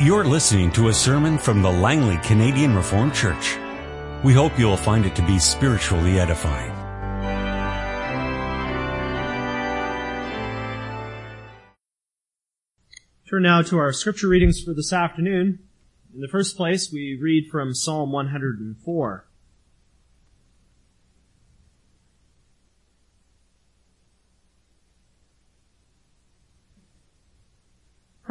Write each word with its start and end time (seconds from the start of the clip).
You're 0.00 0.24
listening 0.24 0.72
to 0.72 0.88
a 0.88 0.92
sermon 0.92 1.38
from 1.38 1.62
the 1.62 1.70
Langley 1.70 2.18
Canadian 2.24 2.74
Reformed 2.74 3.14
Church. 3.14 3.56
We 4.24 4.32
hope 4.32 4.58
you'll 4.58 4.76
find 4.76 5.06
it 5.06 5.14
to 5.14 5.22
be 5.22 5.38
spiritually 5.38 6.18
edifying. 6.18 6.72
Turn 13.30 13.44
now 13.44 13.62
to 13.62 13.78
our 13.78 13.92
scripture 13.92 14.26
readings 14.26 14.60
for 14.60 14.74
this 14.74 14.92
afternoon. 14.92 15.60
In 16.12 16.20
the 16.20 16.26
first 16.26 16.56
place, 16.56 16.90
we 16.90 17.16
read 17.16 17.48
from 17.48 17.72
Psalm 17.72 18.10
104. 18.10 19.26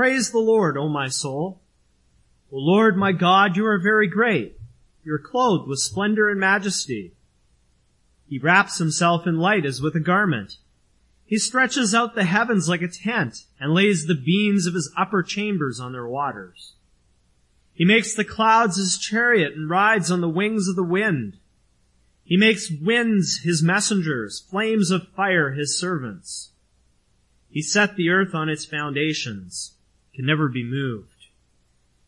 Praise 0.04 0.32
the 0.32 0.40
Lord, 0.40 0.78
O 0.78 0.90
my 0.90 1.08
soul. 1.08 1.62
O 2.52 2.57
Lord 2.57 2.98
my 2.98 3.14
God, 3.14 3.56
you 3.56 3.66
are 3.66 3.80
very 3.80 4.06
great. 4.06 4.60
You 5.02 5.14
are 5.14 5.18
clothed 5.18 5.66
with 5.66 5.80
splendor 5.80 6.30
and 6.30 6.38
majesty. 6.38 7.14
He 8.28 8.38
wraps 8.38 8.80
himself 8.80 9.25
in 9.25 9.38
light 9.38 9.66
as 9.66 9.82
with 9.82 9.96
a 9.96 10.02
garment. 10.02 10.58
He 11.24 11.38
stretches 11.38 11.96
out 11.96 12.16
the 12.16 12.25
heavens 12.25 12.68
like 12.68 12.82
a 12.82 12.89
tent 12.89 13.46
and 13.61 13.74
lays 13.74 14.06
the 14.06 14.14
beams 14.14 14.66
of 14.66 14.74
his 14.74 14.92
upper 14.97 15.24
chambers 15.24 15.80
on 15.80 15.94
their 15.94 16.06
waters. 16.06 16.74
He 17.74 17.86
makes 17.86 18.14
the 18.14 18.25
clouds 18.25 18.75
his 18.75 18.97
chariot 18.97 19.54
and 19.54 19.70
rides 19.70 20.11
on 20.11 20.20
the 20.20 20.28
wings 20.28 20.68
of 20.68 20.75
the 20.75 20.83
wind. 20.83 21.38
He 22.25 22.36
makes 22.36 22.70
winds 22.70 23.44
his 23.46 23.64
messengers, 23.64 24.42
flames 24.42 24.92
of 24.92 25.08
fire 25.16 25.54
his 25.54 25.80
servants. 25.80 26.52
He 27.50 27.61
set 27.61 27.96
the 27.96 28.10
earth 28.10 28.36
on 28.36 28.50
its 28.50 28.66
foundations 28.66 29.72
can 30.14 30.26
never 30.26 30.48
be 30.48 30.64
moved. 30.64 31.28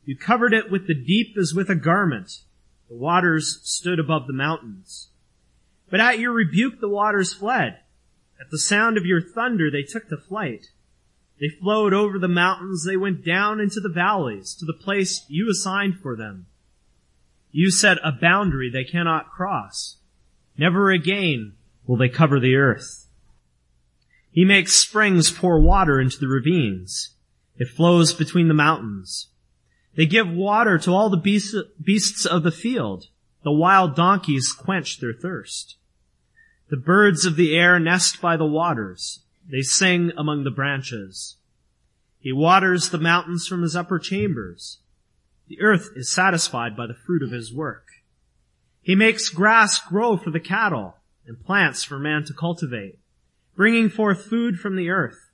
You 0.05 0.15
covered 0.15 0.53
it 0.53 0.69
with 0.69 0.87
the 0.87 0.93
deep 0.93 1.35
as 1.37 1.53
with 1.53 1.69
a 1.69 1.75
garment. 1.75 2.41
The 2.89 2.95
waters 2.95 3.59
stood 3.63 3.99
above 3.99 4.27
the 4.27 4.33
mountains. 4.33 5.09
But 5.89 5.99
at 5.99 6.19
your 6.19 6.31
rebuke 6.31 6.79
the 6.79 6.89
waters 6.89 7.33
fled. 7.33 7.79
At 8.39 8.51
the 8.51 8.59
sound 8.59 8.97
of 8.97 9.05
your 9.05 9.21
thunder 9.21 9.71
they 9.71 9.83
took 9.83 10.09
to 10.09 10.17
flight. 10.17 10.67
They 11.39 11.49
flowed 11.49 11.93
over 11.93 12.17
the 12.17 12.27
mountains, 12.27 12.85
they 12.85 12.95
went 12.95 13.25
down 13.25 13.59
into 13.59 13.79
the 13.79 13.89
valleys, 13.89 14.55
to 14.55 14.65
the 14.65 14.73
place 14.73 15.25
you 15.27 15.49
assigned 15.49 15.99
for 15.99 16.15
them. 16.15 16.45
You 17.51 17.71
set 17.71 17.97
a 18.03 18.11
boundary 18.11 18.69
they 18.69 18.83
cannot 18.83 19.31
cross. 19.31 19.97
Never 20.57 20.91
again 20.91 21.53
will 21.85 21.97
they 21.97 22.09
cover 22.09 22.39
the 22.39 22.55
earth. 22.55 23.07
He 24.31 24.45
makes 24.45 24.73
springs 24.73 25.31
pour 25.31 25.59
water 25.61 25.99
into 25.99 26.19
the 26.19 26.27
ravines. 26.27 27.14
It 27.57 27.69
flows 27.69 28.13
between 28.13 28.47
the 28.47 28.53
mountains. 28.53 29.29
They 29.95 30.05
give 30.05 30.29
water 30.29 30.77
to 30.79 30.91
all 30.91 31.09
the 31.09 31.17
beasts 31.81 32.25
of 32.25 32.43
the 32.43 32.51
field. 32.51 33.05
The 33.43 33.51
wild 33.51 33.95
donkeys 33.95 34.51
quench 34.51 34.99
their 34.99 35.13
thirst. 35.13 35.77
The 36.69 36.77
birds 36.77 37.25
of 37.25 37.35
the 37.35 37.55
air 37.55 37.79
nest 37.79 38.19
by 38.21 38.35
the 38.37 38.45
waters. 38.45 39.21
They 39.49 39.61
sing 39.61 40.11
among 40.17 40.43
the 40.43 40.51
branches. 40.51 41.37
He 42.19 42.33
waters 42.33 42.89
the 42.89 42.97
mountains 42.97 43.47
from 43.47 43.61
his 43.61 43.75
upper 43.75 43.99
chambers. 43.99 44.79
The 45.47 45.61
earth 45.61 45.91
is 45.95 46.11
satisfied 46.11 46.75
by 46.75 46.87
the 46.87 46.95
fruit 46.95 47.21
of 47.21 47.31
his 47.31 47.53
work. 47.53 47.85
He 48.81 48.95
makes 48.95 49.29
grass 49.29 49.79
grow 49.79 50.17
for 50.17 50.31
the 50.31 50.39
cattle 50.39 50.97
and 51.27 51.43
plants 51.45 51.83
for 51.83 51.99
man 51.99 52.25
to 52.25 52.33
cultivate, 52.33 52.99
bringing 53.55 53.89
forth 53.89 54.25
food 54.25 54.59
from 54.59 54.75
the 54.75 54.89
earth 54.89 55.24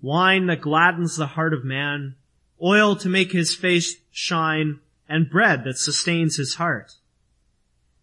wine 0.00 0.46
that 0.46 0.60
gladdens 0.60 1.16
the 1.16 1.28
heart 1.28 1.52
of 1.52 1.64
man, 1.64 2.14
oil 2.62 2.96
to 2.96 3.08
make 3.08 3.32
his 3.32 3.54
face 3.54 3.96
shine, 4.10 4.80
and 5.08 5.30
bread 5.30 5.64
that 5.64 5.78
sustains 5.78 6.36
his 6.36 6.54
heart. 6.54 6.94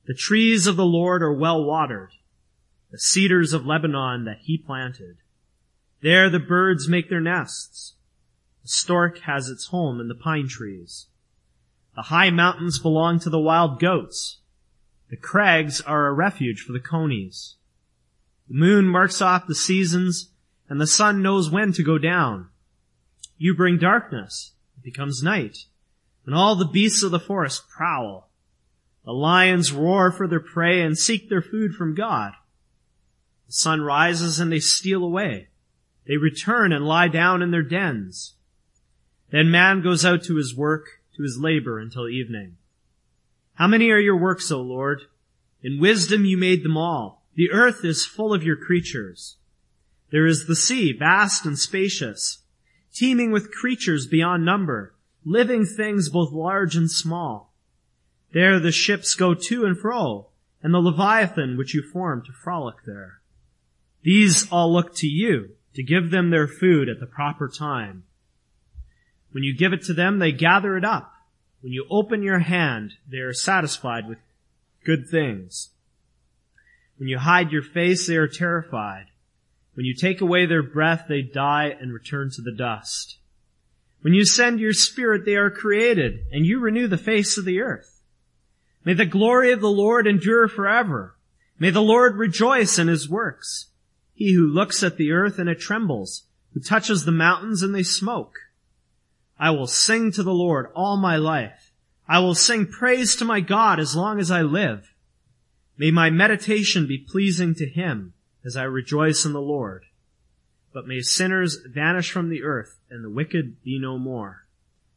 The 0.06 0.14
trees 0.14 0.68
of 0.68 0.76
the 0.76 0.86
Lord 0.86 1.22
are 1.24 1.34
well 1.34 1.64
watered, 1.64 2.12
the 2.92 3.00
cedars 3.00 3.54
of 3.54 3.66
Lebanon 3.66 4.26
that 4.26 4.40
he 4.42 4.58
planted. 4.58 5.18
There 6.02 6.30
the 6.30 6.40
birds 6.40 6.88
make 6.88 7.10
their 7.10 7.22
nests. 7.22 7.94
The 8.62 8.70
stork 8.70 9.20
has 9.20 9.50
its 9.50 9.68
home 9.68 10.00
in 10.00 10.08
the 10.08 10.16
pine 10.16 10.48
trees. 10.48 11.08
The 11.96 12.04
high 12.04 12.30
mountains 12.30 12.78
belong 12.78 13.20
to 13.20 13.30
the 13.30 13.40
wild 13.40 13.80
goats. 13.80 14.40
The 15.10 15.18
crags 15.18 15.82
are 15.82 16.08
a 16.08 16.14
refuge 16.14 16.62
for 16.62 16.74
the 16.74 16.80
conies. 16.80 17.56
The 18.48 18.56
moon 18.56 18.88
marks 18.88 19.22
off 19.22 19.48
the 19.48 19.56
seasons 19.56 20.30
and 20.70 20.80
the 20.80 20.88
sun 20.88 21.22
knows 21.22 21.50
when 21.50 21.74
to 21.74 21.84
go 21.84 21.98
down. 21.98 22.50
You 23.38 23.56
bring 23.56 23.78
darkness, 23.78 24.54
it 24.78 24.84
becomes 24.84 25.22
night, 25.22 25.66
and 26.26 26.34
all 26.34 26.56
the 26.56 26.66
beasts 26.66 27.04
of 27.04 27.12
the 27.12 27.20
forest 27.20 27.70
prowl. 27.70 28.30
The 29.04 29.12
lions 29.12 29.72
roar 29.72 30.12
for 30.12 30.28
their 30.28 30.40
prey 30.40 30.82
and 30.82 30.98
seek 30.98 31.30
their 31.30 31.42
food 31.42 31.76
from 31.76 31.94
God. 31.94 32.34
The 33.48 33.54
sun 33.54 33.82
rises 33.82 34.40
and 34.40 34.52
they 34.52 34.60
steal 34.60 35.04
away. 35.04 35.50
They 36.08 36.18
return 36.18 36.72
and 36.74 36.86
lie 36.86 37.08
down 37.08 37.42
in 37.42 37.52
their 37.52 37.64
dens. 37.64 38.34
Then 39.32 39.52
man 39.52 39.82
goes 39.82 40.06
out 40.06 40.24
to 40.24 40.36
his 40.36 40.56
work, 40.56 41.02
to 41.16 41.24
his 41.24 41.38
labor 41.38 41.80
until 41.80 42.10
evening. 42.10 42.58
How 43.56 43.68
many 43.68 43.90
are 43.92 44.00
your 44.00 44.18
works, 44.18 44.52
O 44.52 44.62
Lord? 44.62 45.02
In 45.62 45.80
wisdom 45.80 46.26
you 46.26 46.38
made 46.38 46.64
them 46.64 46.78
all. 46.78 47.24
The 47.36 47.52
earth 47.52 47.84
is 47.84 48.06
full 48.06 48.34
of 48.34 48.44
your 48.44 48.56
creatures. 48.56 49.38
There 50.16 50.26
is 50.26 50.48
the 50.48 50.56
sea, 50.56 50.94
vast 50.94 51.46
and 51.46 51.60
spacious, 51.60 52.38
teeming 52.94 53.32
with 53.32 53.52
creatures 53.52 54.08
beyond 54.08 54.46
number, 54.46 54.96
living 55.26 55.66
things 55.66 56.08
both 56.08 56.32
large 56.32 56.78
and 56.78 56.90
small. 56.90 57.54
There 58.32 58.58
the 58.58 58.72
ships 58.72 59.14
go 59.14 59.34
to 59.34 59.66
and 59.66 59.78
fro, 59.78 60.30
and 60.64 60.74
the 60.74 60.80
Leviathan 60.80 61.58
which 61.58 61.74
you 61.74 61.84
formed 61.92 62.24
to 62.28 62.32
frolic 62.32 62.78
there. 62.86 63.20
These 64.04 64.50
all 64.50 64.72
look 64.72 64.96
to 64.96 65.08
you 65.08 65.58
to 65.74 65.84
give 65.84 66.12
them 66.12 66.30
their 66.30 66.48
food 66.48 66.88
at 66.88 67.02
the 67.02 67.08
proper 67.08 67.50
time. 67.50 68.06
When 69.34 69.44
you 69.44 69.54
give 69.54 69.74
it 69.74 69.84
to 69.84 69.94
them, 69.94 70.20
they 70.20 70.32
gather 70.32 70.78
it 70.78 70.86
up. 70.86 71.12
When 71.60 71.74
you 71.74 71.86
open 71.90 72.24
your 72.24 72.40
hand, 72.40 72.94
they 73.06 73.18
are 73.18 73.34
satisfied 73.34 74.08
with 74.08 74.20
good 74.86 75.10
things. 75.10 75.72
When 76.96 77.10
you 77.10 77.18
hide 77.18 77.52
your 77.52 77.64
face, 77.64 78.08
they 78.08 78.16
are 78.16 78.30
terrified. 78.30 79.08
When 79.76 79.86
you 79.86 79.94
take 79.94 80.22
away 80.22 80.46
their 80.46 80.64
breath, 80.64 81.06
they 81.08 81.22
die 81.22 81.76
and 81.80 81.94
return 81.94 82.32
to 82.32 82.42
the 82.42 82.52
dust. 82.52 83.18
When 84.02 84.14
you 84.14 84.26
send 84.26 84.60
your 84.60 84.74
spirit, 84.74 85.26
they 85.26 85.36
are 85.36 85.50
created, 85.50 86.26
and 86.32 86.46
you 86.46 86.60
renew 86.60 86.88
the 86.88 86.98
face 86.98 87.38
of 87.38 87.46
the 87.46 87.60
earth. 87.60 88.02
May 88.86 88.94
the 88.94 89.06
glory 89.06 89.52
of 89.52 89.62
the 89.62 89.70
Lord 89.70 90.08
endure 90.08 90.48
forever. 90.48 91.16
May 91.60 91.72
the 91.72 91.82
Lord 91.82 92.16
rejoice 92.16 92.80
in 92.80 92.88
his 92.88 93.10
works. 93.10 93.68
He 94.14 94.34
who 94.34 94.48
looks 94.48 94.82
at 94.82 94.98
the 94.98 95.12
earth 95.12 95.40
and 95.40 95.50
it 95.50 95.60
trembles, 95.60 96.24
who 96.54 96.62
touches 96.62 97.04
the 97.04 97.12
mountains 97.12 97.62
and 97.62 97.76
they 97.76 97.84
smoke. 97.84 98.38
I 99.38 99.52
will 99.52 99.68
sing 99.68 100.12
to 100.14 100.24
the 100.24 100.34
Lord 100.34 100.68
all 100.74 100.96
my 100.96 101.18
life. 101.18 101.74
I 102.08 102.20
will 102.20 102.36
sing 102.36 102.68
praise 102.68 103.16
to 103.18 103.26
my 103.26 103.42
God 103.42 103.80
as 103.80 103.96
long 103.96 104.20
as 104.20 104.32
I 104.32 104.42
live. 104.44 104.94
May 105.78 105.92
my 105.92 106.10
meditation 106.10 106.88
be 106.88 106.98
pleasing 106.98 107.56
to 107.56 107.68
him 107.68 108.14
as 108.46 108.56
I 108.56 108.64
rejoice 108.64 109.26
in 109.26 109.34
the 109.34 109.42
Lord. 109.42 109.86
But 110.74 110.88
may 110.88 111.02
sinners 111.02 111.58
vanish 111.66 112.12
from 112.12 112.30
the 112.30 112.44
earth 112.44 112.80
and 112.90 113.04
the 113.04 113.10
wicked 113.10 113.64
be 113.64 113.80
no 113.80 113.98
more. 113.98 114.46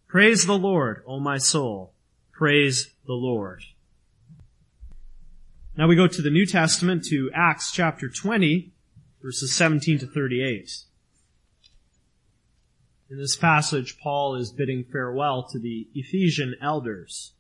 Praise 0.07 0.47
the 0.47 0.59
Lord, 0.59 1.03
O 1.07 1.19
my 1.19 1.39
soul. 1.39 1.95
Praise 2.33 2.91
the 3.07 3.15
Lord. 3.15 3.63
Now 5.77 5.87
we 5.87 5.97
go 5.97 6.07
to 6.07 6.23
the 6.23 6.31
New 6.31 6.47
Testament 6.47 7.05
to 7.07 7.31
Acts 7.35 7.71
chapter 7.71 8.09
20, 8.09 8.73
verses 9.23 9.55
17 9.55 10.01
to 10.01 10.07
38. 10.07 10.71
In 13.11 13.17
this 13.17 13.37
passage, 13.37 13.99
Paul 13.99 14.35
is 14.35 14.53
bidding 14.53 14.85
farewell 14.85 15.49
to 15.51 15.59
the 15.59 15.89
Ephesian 15.95 16.57
elders. 16.61 17.33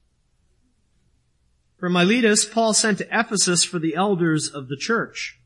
From 1.78 1.92
Miletus, 1.92 2.44
Paul 2.44 2.74
sent 2.74 2.98
to 2.98 3.08
Ephesus 3.10 3.64
for 3.64 3.78
the 3.78 3.94
elders 3.94 4.48
of 4.48 4.68
the 4.68 4.76
church. 4.76 5.37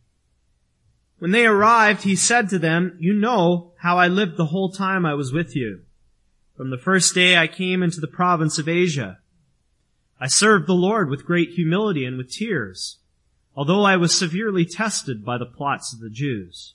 When 1.22 1.30
they 1.30 1.46
arrived, 1.46 2.02
he 2.02 2.16
said 2.16 2.48
to 2.48 2.58
them, 2.58 2.96
You 2.98 3.14
know 3.14 3.74
how 3.78 3.96
I 3.96 4.08
lived 4.08 4.36
the 4.36 4.46
whole 4.46 4.72
time 4.72 5.06
I 5.06 5.14
was 5.14 5.32
with 5.32 5.54
you. 5.54 5.82
From 6.56 6.70
the 6.70 6.76
first 6.76 7.14
day 7.14 7.36
I 7.36 7.46
came 7.46 7.80
into 7.80 8.00
the 8.00 8.08
province 8.08 8.58
of 8.58 8.68
Asia. 8.68 9.20
I 10.20 10.26
served 10.26 10.66
the 10.66 10.74
Lord 10.74 11.08
with 11.08 11.24
great 11.24 11.50
humility 11.50 12.04
and 12.04 12.18
with 12.18 12.32
tears, 12.32 12.98
although 13.54 13.84
I 13.84 13.96
was 13.96 14.18
severely 14.18 14.64
tested 14.64 15.24
by 15.24 15.38
the 15.38 15.46
plots 15.46 15.94
of 15.94 16.00
the 16.00 16.10
Jews. 16.10 16.74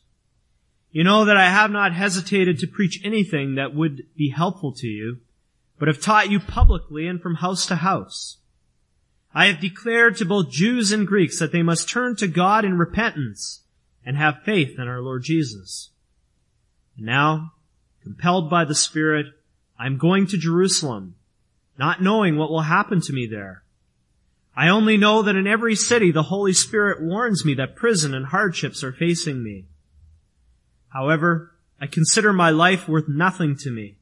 You 0.92 1.04
know 1.04 1.26
that 1.26 1.36
I 1.36 1.50
have 1.50 1.70
not 1.70 1.92
hesitated 1.92 2.58
to 2.60 2.68
preach 2.68 3.02
anything 3.04 3.56
that 3.56 3.76
would 3.76 4.04
be 4.16 4.30
helpful 4.30 4.72
to 4.76 4.88
you, 4.88 5.18
but 5.78 5.90
have 5.90 6.02
taught 6.02 6.32
you 6.32 6.40
publicly 6.40 7.06
and 7.06 7.22
from 7.22 7.36
house 7.36 7.66
to 7.66 7.76
house. 7.76 8.38
I 9.34 9.48
have 9.48 9.60
declared 9.60 10.16
to 10.16 10.26
both 10.26 10.52
Jews 10.52 10.94
and 10.94 11.06
Greeks 11.06 11.38
that 11.38 11.52
they 11.52 11.64
must 11.64 11.90
turn 11.90 12.16
to 12.16 12.30
God 12.30 12.64
in 12.64 12.78
repentance 12.78 13.66
and 14.07 14.15
have 14.15 14.42
faith 14.45 14.80
in 14.80 14.88
our 14.88 15.01
Lord 15.01 15.21
Jesus. 15.21 15.89
And 16.95 17.06
now, 17.06 17.51
compelled 18.04 18.50
by 18.50 18.63
the 18.63 18.74
Spirit, 18.74 19.25
I'm 19.77 19.98
going 19.98 20.27
to 20.27 20.38
Jerusalem, 20.38 21.15
not 21.77 22.01
knowing 22.01 22.38
what 22.38 22.50
will 22.50 22.62
happen 22.62 23.01
to 23.01 23.12
me 23.12 23.27
there. 23.27 23.63
I 24.56 24.69
only 24.69 24.95
know 24.95 25.24
that 25.24 25.36
in 25.36 25.45
every 25.45 25.75
city 25.75 26.12
the 26.12 26.24
Holy 26.24 26.54
Spirit 26.54 27.04
warns 27.04 27.44
me 27.44 27.54
that 27.56 27.75
prison 27.75 28.13
and 28.13 28.27
hardships 28.27 28.81
are 28.81 28.94
facing 28.94 29.44
me. 29.44 29.65
However, 30.88 31.51
I 31.81 31.88
consider 31.88 32.31
my 32.31 32.50
life 32.50 32.88
worth 32.88 33.10
nothing 33.10 33.57
to 33.57 33.71
me. 33.71 33.98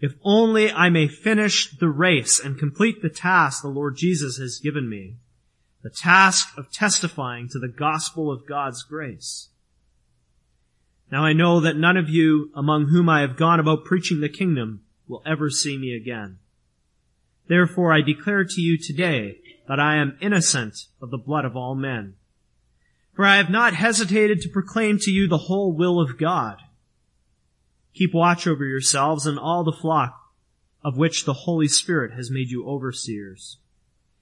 If 0.00 0.14
only 0.24 0.72
I 0.72 0.88
may 0.88 1.08
finish 1.08 1.76
the 1.76 1.90
race 1.90 2.40
and 2.40 2.58
complete 2.58 3.02
the 3.02 3.10
task 3.10 3.60
the 3.60 3.68
Lord 3.68 3.96
Jesus 3.98 4.38
has 4.38 4.58
given 4.58 4.88
me. 4.88 5.16
The 5.82 5.90
task 5.90 6.56
of 6.56 6.70
testifying 6.70 7.48
to 7.48 7.58
the 7.58 7.68
gospel 7.68 8.30
of 8.30 8.46
God's 8.46 8.82
grace. 8.84 9.48
Now 11.10 11.24
I 11.24 11.32
know 11.32 11.60
that 11.60 11.76
none 11.76 11.96
of 11.96 12.08
you 12.08 12.50
among 12.54 12.86
whom 12.86 13.08
I 13.08 13.20
have 13.20 13.36
gone 13.36 13.60
about 13.60 13.84
preaching 13.84 14.20
the 14.20 14.28
kingdom 14.28 14.82
will 15.08 15.22
ever 15.26 15.50
see 15.50 15.76
me 15.76 15.94
again. 15.94 16.38
Therefore 17.48 17.92
I 17.92 18.00
declare 18.00 18.44
to 18.44 18.60
you 18.60 18.78
today 18.78 19.38
that 19.68 19.80
I 19.80 19.96
am 19.96 20.16
innocent 20.20 20.86
of 21.00 21.10
the 21.10 21.18
blood 21.18 21.44
of 21.44 21.56
all 21.56 21.74
men. 21.74 22.14
For 23.14 23.26
I 23.26 23.36
have 23.36 23.50
not 23.50 23.74
hesitated 23.74 24.40
to 24.40 24.48
proclaim 24.48 24.98
to 25.00 25.10
you 25.10 25.28
the 25.28 25.36
whole 25.36 25.76
will 25.76 26.00
of 26.00 26.16
God. 26.16 26.58
Keep 27.94 28.14
watch 28.14 28.46
over 28.46 28.64
yourselves 28.64 29.26
and 29.26 29.38
all 29.38 29.64
the 29.64 29.72
flock 29.72 30.18
of 30.84 30.96
which 30.96 31.24
the 31.24 31.34
Holy 31.34 31.68
Spirit 31.68 32.12
has 32.12 32.30
made 32.30 32.50
you 32.50 32.66
overseers. 32.66 33.58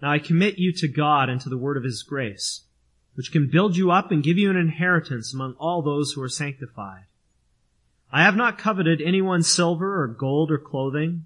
Now 0.00 0.12
I 0.12 0.18
commit 0.18 0.58
you 0.58 0.72
to 0.74 0.88
God 0.88 1.28
and 1.28 1.40
to 1.40 1.48
the 1.48 1.58
word 1.58 1.76
of 1.76 1.84
his 1.84 2.02
grace, 2.02 2.62
which 3.14 3.32
can 3.32 3.50
build 3.50 3.76
you 3.76 3.90
up 3.90 4.10
and 4.10 4.22
give 4.22 4.38
you 4.38 4.50
an 4.50 4.56
inheritance 4.56 5.34
among 5.34 5.54
all 5.58 5.82
those 5.82 6.12
who 6.12 6.22
are 6.22 6.28
sanctified. 6.28 7.04
I 8.12 8.22
have 8.22 8.36
not 8.36 8.58
coveted 8.58 9.02
anyone's 9.02 9.52
silver 9.52 10.02
or 10.02 10.08
gold 10.08 10.50
or 10.50 10.58
clothing. 10.58 11.24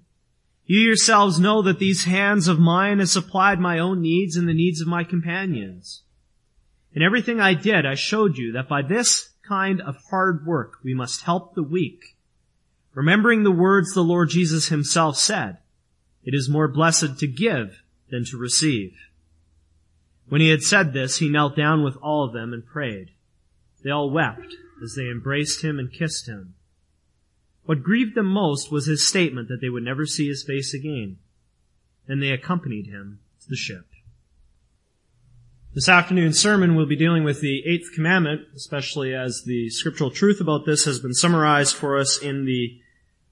You 0.65 0.79
yourselves 0.79 1.39
know 1.39 1.61
that 1.61 1.79
these 1.79 2.05
hands 2.05 2.47
of 2.47 2.59
mine 2.59 2.99
have 2.99 3.09
supplied 3.09 3.59
my 3.59 3.79
own 3.79 4.01
needs 4.01 4.35
and 4.35 4.47
the 4.47 4.53
needs 4.53 4.81
of 4.81 4.87
my 4.87 5.03
companions. 5.03 6.01
In 6.93 7.01
everything 7.01 7.39
I 7.39 7.53
did, 7.53 7.85
I 7.85 7.95
showed 7.95 8.37
you 8.37 8.53
that 8.53 8.69
by 8.69 8.81
this 8.81 9.31
kind 9.47 9.81
of 9.81 9.97
hard 10.09 10.45
work 10.45 10.77
we 10.83 10.93
must 10.93 11.23
help 11.23 11.53
the 11.53 11.63
weak, 11.63 12.15
remembering 12.93 13.43
the 13.43 13.51
words 13.51 13.93
the 13.93 14.01
Lord 14.03 14.29
Jesus 14.29 14.69
himself 14.69 15.17
said, 15.17 15.57
it 16.23 16.33
is 16.33 16.49
more 16.49 16.67
blessed 16.67 17.19
to 17.19 17.27
give 17.27 17.82
than 18.13 18.23
to 18.23 18.37
receive. 18.37 18.93
When 20.29 20.39
he 20.39 20.49
had 20.49 20.61
said 20.61 20.93
this, 20.93 21.17
he 21.17 21.29
knelt 21.29 21.55
down 21.55 21.83
with 21.83 21.97
all 21.97 22.23
of 22.23 22.31
them 22.31 22.53
and 22.53 22.63
prayed. 22.63 23.09
They 23.83 23.89
all 23.89 24.11
wept 24.11 24.55
as 24.83 24.93
they 24.95 25.09
embraced 25.09 25.63
him 25.63 25.79
and 25.79 25.91
kissed 25.91 26.27
him. 26.27 26.53
What 27.65 27.81
grieved 27.81 28.13
them 28.13 28.27
most 28.27 28.71
was 28.71 28.85
his 28.85 29.07
statement 29.07 29.47
that 29.47 29.61
they 29.61 29.69
would 29.69 29.81
never 29.81 30.05
see 30.05 30.27
his 30.27 30.43
face 30.43 30.75
again. 30.75 31.17
And 32.07 32.21
they 32.21 32.29
accompanied 32.29 32.85
him 32.85 33.19
to 33.41 33.49
the 33.49 33.55
ship. 33.55 33.87
This 35.73 35.89
afternoon's 35.89 36.37
sermon 36.37 36.75
will 36.75 36.85
be 36.85 36.95
dealing 36.95 37.23
with 37.23 37.41
the 37.41 37.63
eighth 37.65 37.93
commandment, 37.95 38.41
especially 38.55 39.15
as 39.15 39.41
the 39.43 39.71
scriptural 39.71 40.11
truth 40.11 40.39
about 40.39 40.67
this 40.67 40.85
has 40.85 40.99
been 40.99 41.15
summarized 41.15 41.75
for 41.75 41.97
us 41.97 42.19
in 42.21 42.45
the 42.45 42.79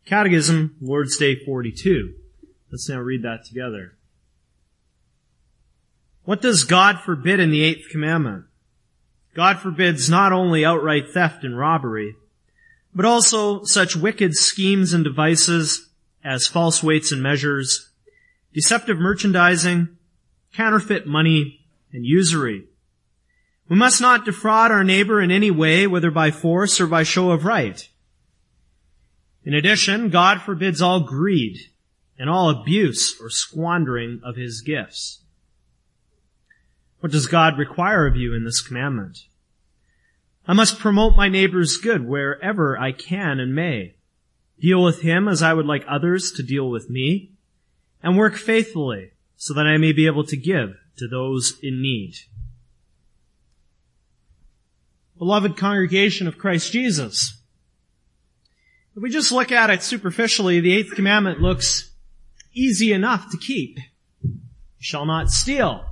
Catechism, 0.07 0.77
Lord's 0.81 1.17
Day 1.17 1.35
42. 1.35 2.15
Let's 2.71 2.89
now 2.89 2.99
read 2.99 3.21
that 3.21 3.45
together. 3.45 3.93
What 6.23 6.41
does 6.41 6.63
God 6.63 6.99
forbid 6.99 7.39
in 7.39 7.51
the 7.51 7.63
eighth 7.63 7.89
commandment? 7.89 8.45
God 9.33 9.59
forbids 9.59 10.09
not 10.09 10.33
only 10.33 10.65
outright 10.65 11.09
theft 11.13 11.43
and 11.43 11.57
robbery, 11.57 12.15
but 12.93 13.05
also 13.05 13.63
such 13.63 13.95
wicked 13.95 14.35
schemes 14.35 14.93
and 14.93 15.03
devices 15.03 15.89
as 16.23 16.47
false 16.47 16.83
weights 16.83 17.11
and 17.11 17.23
measures, 17.23 17.89
deceptive 18.53 18.99
merchandising, 18.99 19.89
counterfeit 20.53 21.07
money, 21.07 21.61
and 21.93 22.05
usury. 22.05 22.65
We 23.69 23.77
must 23.77 24.01
not 24.01 24.25
defraud 24.25 24.69
our 24.69 24.83
neighbor 24.83 25.21
in 25.21 25.31
any 25.31 25.49
way, 25.49 25.87
whether 25.87 26.11
by 26.11 26.31
force 26.31 26.81
or 26.81 26.87
by 26.87 27.03
show 27.03 27.31
of 27.31 27.45
right. 27.45 27.87
In 29.43 29.53
addition, 29.53 30.09
God 30.09 30.41
forbids 30.41 30.81
all 30.81 30.99
greed 30.99 31.57
and 32.19 32.29
all 32.29 32.49
abuse 32.49 33.17
or 33.19 33.29
squandering 33.29 34.19
of 34.23 34.35
his 34.35 34.61
gifts. 34.61 35.20
What 37.01 37.11
does 37.11 37.25
God 37.25 37.57
require 37.57 38.05
of 38.05 38.15
you 38.15 38.33
in 38.35 38.45
this 38.45 38.61
commandment? 38.61 39.25
I 40.47 40.53
must 40.53 40.79
promote 40.79 41.15
my 41.15 41.29
neighbor's 41.29 41.77
good 41.77 42.07
wherever 42.07 42.77
I 42.77 42.91
can 42.91 43.39
and 43.39 43.55
may. 43.55 43.95
Deal 44.59 44.83
with 44.83 45.01
him 45.01 45.27
as 45.27 45.41
I 45.41 45.53
would 45.53 45.65
like 45.65 45.83
others 45.87 46.31
to 46.33 46.43
deal 46.43 46.69
with 46.69 46.89
me, 46.91 47.31
and 48.03 48.17
work 48.17 48.35
faithfully 48.35 49.11
so 49.35 49.55
that 49.55 49.65
I 49.65 49.77
may 49.77 49.91
be 49.91 50.05
able 50.05 50.23
to 50.25 50.37
give 50.37 50.77
to 50.97 51.07
those 51.07 51.57
in 51.63 51.81
need. 51.81 52.13
Beloved 55.17 55.57
congregation 55.57 56.27
of 56.27 56.37
Christ 56.37 56.71
Jesus, 56.71 57.39
if 58.95 59.01
we 59.01 59.09
just 59.09 59.31
look 59.31 59.51
at 59.51 59.71
it 59.71 59.81
superficially, 59.81 60.59
the 60.59 60.75
eighth 60.75 60.93
commandment 60.93 61.41
looks 61.41 61.91
easy 62.53 62.93
enough 62.93 63.31
to 63.31 63.37
keep. 63.37 63.79
You 64.21 64.39
shall 64.79 65.07
not 65.07 65.31
steal. 65.31 65.90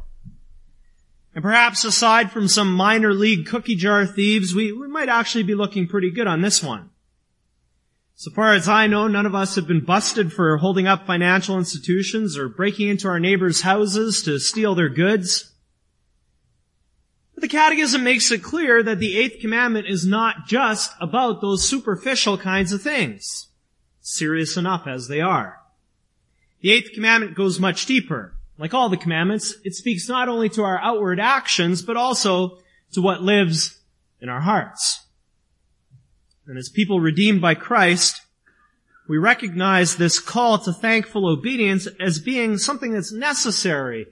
And 1.36 1.44
perhaps 1.44 1.84
aside 1.84 2.32
from 2.32 2.48
some 2.48 2.74
minor 2.74 3.14
league 3.14 3.46
cookie 3.46 3.76
jar 3.76 4.06
thieves, 4.06 4.56
we, 4.56 4.72
we 4.72 4.88
might 4.88 5.10
actually 5.10 5.44
be 5.44 5.56
looking 5.56 5.88
pretty 5.88 6.12
good 6.12 6.28
on 6.28 6.42
this 6.42 6.64
one. 6.64 6.90
So 8.16 8.32
far 8.32 8.54
as 8.54 8.68
I 8.68 8.88
know, 8.88 9.08
none 9.08 9.26
of 9.26 9.34
us 9.34 9.56
have 9.56 9.66
been 9.66 9.86
busted 9.86 10.34
for 10.34 10.58
holding 10.58 10.88
up 10.88 11.06
financial 11.06 11.58
institutions 11.58 12.38
or 12.38 12.50
breaking 12.50 12.90
into 12.90 13.08
our 13.08 13.20
neighbors' 13.20 13.62
houses 13.62 14.22
to 14.24 14.40
steal 14.40 14.76
their 14.76 14.90
goods. 14.90 15.54
But 17.34 17.44
the 17.44 17.48
Catechism 17.48 18.04
makes 18.04 18.30
it 18.32 18.44
clear 18.44 18.84
that 18.84 19.00
the 19.00 19.18
Eighth 19.18 19.40
Commandment 19.40 19.88
is 19.88 20.06
not 20.06 20.48
just 20.48 20.92
about 21.00 21.40
those 21.40 21.64
superficial 21.64 22.38
kinds 22.38 22.74
of 22.74 22.82
things, 22.82 23.48
serious 24.02 24.58
enough 24.58 24.86
as 24.86 25.08
they 25.08 25.22
are. 25.22 25.62
The 26.60 26.72
Eighth 26.72 26.92
Commandment 26.94 27.38
goes 27.38 27.58
much 27.58 27.86
deeper. 27.86 28.34
Like 28.60 28.74
all 28.74 28.90
the 28.90 28.98
commandments, 28.98 29.56
it 29.64 29.74
speaks 29.74 30.10
not 30.10 30.28
only 30.28 30.50
to 30.50 30.64
our 30.64 30.78
outward 30.80 31.18
actions, 31.18 31.82
but 31.82 31.96
also 31.96 32.60
to 32.92 33.02
what 33.02 33.24
lives 33.24 33.80
in 34.20 34.28
our 34.28 34.42
hearts. 34.42 35.06
And 36.46 36.58
as 36.58 36.68
people 36.68 37.00
redeemed 37.00 37.40
by 37.40 37.56
Christ, 37.56 38.22
we 39.08 39.18
recognize 39.18 39.96
this 39.96 40.20
call 40.20 40.60
to 40.60 40.74
thankful 40.74 41.26
obedience 41.26 41.88
as 42.02 42.20
being 42.20 42.58
something 42.58 42.92
that's 42.92 43.14
necessary 43.14 44.08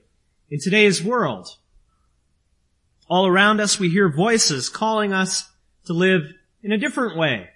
in 0.50 0.60
today's 0.60 1.04
world. 1.04 1.48
All 3.06 3.26
around 3.26 3.60
us 3.60 3.78
we 3.78 3.90
hear 3.90 4.08
voices 4.08 4.70
calling 4.70 5.12
us 5.12 5.50
to 5.84 5.92
live 5.92 6.22
in 6.62 6.72
a 6.72 6.78
different 6.78 7.18
way. 7.18 7.50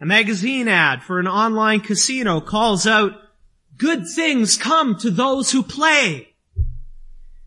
A 0.00 0.06
magazine 0.06 0.68
ad 0.68 1.02
for 1.02 1.20
an 1.20 1.28
online 1.28 1.80
casino 1.80 2.40
calls 2.40 2.86
out 2.86 3.12
Good 3.76 4.06
things 4.08 4.56
come 4.56 4.96
to 4.98 5.10
those 5.10 5.50
who 5.52 5.62
play. 5.62 6.34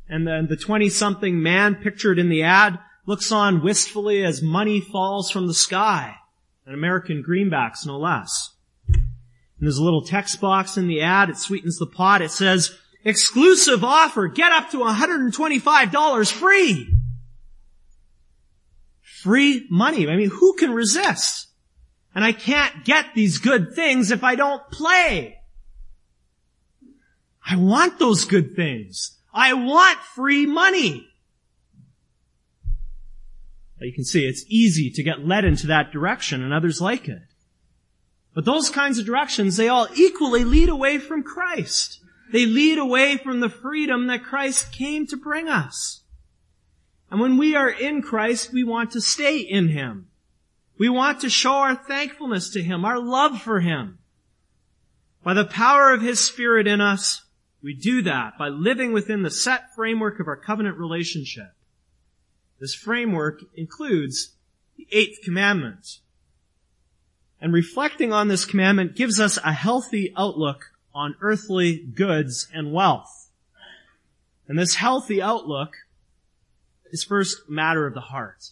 And 0.07 0.27
then 0.27 0.47
the 0.47 0.57
20 0.57 0.89
something 0.89 1.41
man 1.41 1.75
pictured 1.75 2.19
in 2.19 2.29
the 2.29 2.43
ad 2.43 2.79
looks 3.05 3.31
on 3.31 3.63
wistfully 3.63 4.23
as 4.23 4.41
money 4.41 4.79
falls 4.79 5.31
from 5.31 5.47
the 5.47 5.53
sky. 5.53 6.15
An 6.65 6.73
American 6.73 7.23
greenbacks, 7.27 7.85
no 7.85 7.97
less. 7.97 8.51
And 8.87 9.67
there's 9.67 9.77
a 9.77 9.83
little 9.83 10.03
text 10.03 10.39
box 10.39 10.77
in 10.77 10.87
the 10.87 11.01
ad. 11.01 11.29
It 11.29 11.37
sweetens 11.37 11.77
the 11.77 11.87
pot. 11.87 12.21
It 12.21 12.31
says, 12.31 12.77
exclusive 13.03 13.83
offer. 13.83 14.27
Get 14.27 14.51
up 14.51 14.69
to 14.71 14.77
$125 14.77 16.31
free. 16.31 16.95
Free 19.01 19.67
money. 19.69 20.07
I 20.07 20.15
mean, 20.15 20.29
who 20.29 20.53
can 20.53 20.71
resist? 20.71 21.47
And 22.15 22.23
I 22.23 22.31
can't 22.31 22.85
get 22.85 23.13
these 23.15 23.37
good 23.37 23.73
things 23.73 24.11
if 24.11 24.23
I 24.23 24.35
don't 24.35 24.61
play. 24.71 25.38
I 27.49 27.55
want 27.55 27.97
those 27.97 28.25
good 28.25 28.55
things. 28.55 29.17
I 29.33 29.53
want 29.53 29.99
free 29.99 30.45
money. 30.45 31.07
But 33.79 33.87
you 33.87 33.93
can 33.93 34.03
see 34.03 34.25
it's 34.25 34.45
easy 34.47 34.91
to 34.91 35.03
get 35.03 35.25
led 35.25 35.45
into 35.45 35.67
that 35.67 35.91
direction 35.91 36.43
and 36.43 36.53
others 36.53 36.81
like 36.81 37.07
it. 37.07 37.21
But 38.35 38.45
those 38.45 38.69
kinds 38.69 38.99
of 38.99 39.05
directions, 39.05 39.57
they 39.57 39.67
all 39.67 39.87
equally 39.95 40.43
lead 40.43 40.69
away 40.69 40.99
from 40.99 41.23
Christ. 41.23 41.99
They 42.31 42.45
lead 42.45 42.77
away 42.77 43.17
from 43.17 43.39
the 43.39 43.49
freedom 43.49 44.07
that 44.07 44.23
Christ 44.23 44.71
came 44.71 45.07
to 45.07 45.17
bring 45.17 45.49
us. 45.49 46.03
And 47.09 47.19
when 47.19 47.37
we 47.37 47.55
are 47.55 47.69
in 47.69 48.03
Christ, 48.03 48.53
we 48.53 48.63
want 48.63 48.91
to 48.91 49.01
stay 49.01 49.39
in 49.39 49.69
Him. 49.69 50.09
We 50.77 50.89
want 50.89 51.21
to 51.21 51.29
show 51.29 51.53
our 51.53 51.75
thankfulness 51.75 52.51
to 52.51 52.61
Him, 52.61 52.85
our 52.85 52.99
love 52.99 53.41
for 53.41 53.59
Him. 53.61 53.97
By 55.23 55.33
the 55.33 55.45
power 55.45 55.91
of 55.91 56.01
His 56.01 56.19
Spirit 56.19 56.67
in 56.67 56.79
us, 56.79 57.23
we 57.61 57.73
do 57.73 58.01
that 58.03 58.37
by 58.37 58.49
living 58.49 58.93
within 58.93 59.23
the 59.23 59.31
set 59.31 59.73
framework 59.75 60.19
of 60.19 60.27
our 60.27 60.37
covenant 60.37 60.77
relationship. 60.77 61.53
This 62.59 62.73
framework 62.73 63.41
includes 63.55 64.33
the 64.77 64.87
eighth 64.91 65.19
commandment. 65.23 65.99
And 67.41 67.53
reflecting 67.53 68.11
on 68.11 68.27
this 68.27 68.45
commandment 68.45 68.95
gives 68.95 69.19
us 69.19 69.37
a 69.37 69.53
healthy 69.53 70.13
outlook 70.17 70.71
on 70.93 71.15
earthly 71.21 71.77
goods 71.77 72.47
and 72.53 72.73
wealth. 72.73 73.29
And 74.47 74.57
this 74.57 74.75
healthy 74.75 75.21
outlook 75.21 75.75
is 76.91 77.03
first 77.03 77.41
a 77.47 77.51
matter 77.51 77.85
of 77.85 77.93
the 77.93 78.01
heart. 78.01 78.49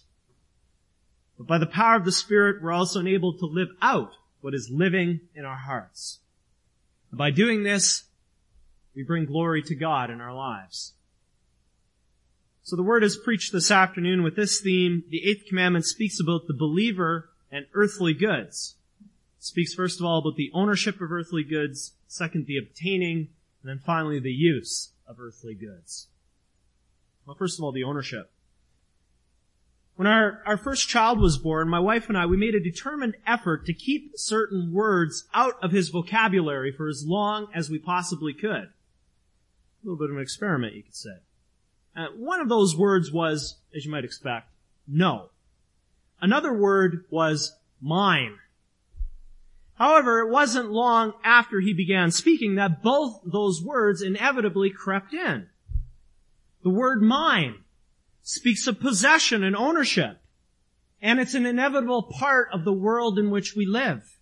But 1.37 1.47
by 1.47 1.57
the 1.57 1.65
power 1.65 1.95
of 1.95 2.05
the 2.05 2.11
Spirit, 2.11 2.61
we're 2.61 2.71
also 2.71 2.99
enabled 2.99 3.39
to 3.39 3.45
live 3.45 3.69
out 3.81 4.11
what 4.41 4.53
is 4.53 4.69
living 4.71 5.21
in 5.35 5.45
our 5.45 5.57
hearts. 5.57 6.19
And 7.11 7.17
by 7.17 7.31
doing 7.31 7.63
this, 7.63 8.03
we 8.97 9.03
bring 9.03 9.25
glory 9.25 9.61
to 9.61 9.75
God 9.75 10.09
in 10.09 10.19
our 10.19 10.33
lives. 10.33 10.95
So 12.63 12.75
the 12.75 12.81
word 12.81 13.03
is 13.03 13.15
preached 13.15 13.53
this 13.53 13.69
afternoon 13.69 14.23
with 14.23 14.35
this 14.35 14.59
theme. 14.59 15.03
The 15.09 15.21
eighth 15.23 15.45
commandment 15.47 15.85
speaks 15.85 16.19
about 16.19 16.47
the 16.47 16.55
believer 16.55 17.29
and 17.51 17.67
earthly 17.75 18.15
goods. 18.15 18.73
It 19.37 19.43
speaks 19.43 19.75
first 19.75 19.99
of 19.99 20.05
all 20.07 20.17
about 20.17 20.35
the 20.35 20.49
ownership 20.51 20.99
of 20.99 21.11
earthly 21.11 21.43
goods, 21.43 21.93
second 22.07 22.47
the 22.47 22.57
obtaining, 22.57 23.29
and 23.61 23.69
then 23.69 23.79
finally 23.85 24.19
the 24.19 24.31
use 24.31 24.93
of 25.07 25.19
earthly 25.19 25.53
goods. 25.53 26.07
Well, 27.27 27.35
first 27.35 27.59
of 27.59 27.63
all, 27.63 27.71
the 27.71 27.83
ownership. 27.83 28.31
When 29.95 30.07
our, 30.07 30.41
our 30.47 30.57
first 30.57 30.89
child 30.89 31.19
was 31.19 31.37
born, 31.37 31.69
my 31.69 31.79
wife 31.79 32.09
and 32.09 32.17
I, 32.17 32.25
we 32.25 32.35
made 32.35 32.55
a 32.55 32.59
determined 32.59 33.15
effort 33.27 33.67
to 33.67 33.73
keep 33.73 34.13
certain 34.15 34.73
words 34.73 35.25
out 35.35 35.53
of 35.61 35.71
his 35.71 35.89
vocabulary 35.89 36.71
for 36.71 36.87
as 36.87 37.03
long 37.05 37.47
as 37.53 37.69
we 37.69 37.77
possibly 37.77 38.33
could 38.33 38.69
little 39.83 39.97
bit 39.97 40.09
of 40.09 40.15
an 40.15 40.21
experiment, 40.21 40.75
you 40.75 40.83
could 40.83 40.95
say. 40.95 41.17
Uh, 41.95 42.07
one 42.15 42.39
of 42.39 42.49
those 42.49 42.75
words 42.75 43.11
was, 43.11 43.57
as 43.75 43.85
you 43.85 43.91
might 43.91 44.05
expect, 44.05 44.49
no. 44.87 45.29
Another 46.21 46.53
word 46.53 47.05
was 47.09 47.55
mine. 47.81 48.37
However, 49.75 50.19
it 50.19 50.31
wasn't 50.31 50.71
long 50.71 51.13
after 51.23 51.59
he 51.59 51.73
began 51.73 52.11
speaking 52.11 52.55
that 52.55 52.81
both 52.81 53.21
those 53.23 53.61
words 53.61 54.01
inevitably 54.01 54.71
crept 54.71 55.13
in. 55.13 55.49
The 56.63 56.69
word 56.69 57.01
mine 57.01 57.63
speaks 58.23 58.65
of 58.67 58.79
possession 58.79 59.43
and 59.43 59.55
ownership, 59.55 60.19
and 61.01 61.19
it's 61.19 61.35
an 61.35 61.45
inevitable 61.45 62.03
part 62.03 62.49
of 62.51 62.65
the 62.65 62.73
world 62.73 63.19
in 63.19 63.29
which 63.29 63.55
we 63.55 63.65
live. 63.65 64.16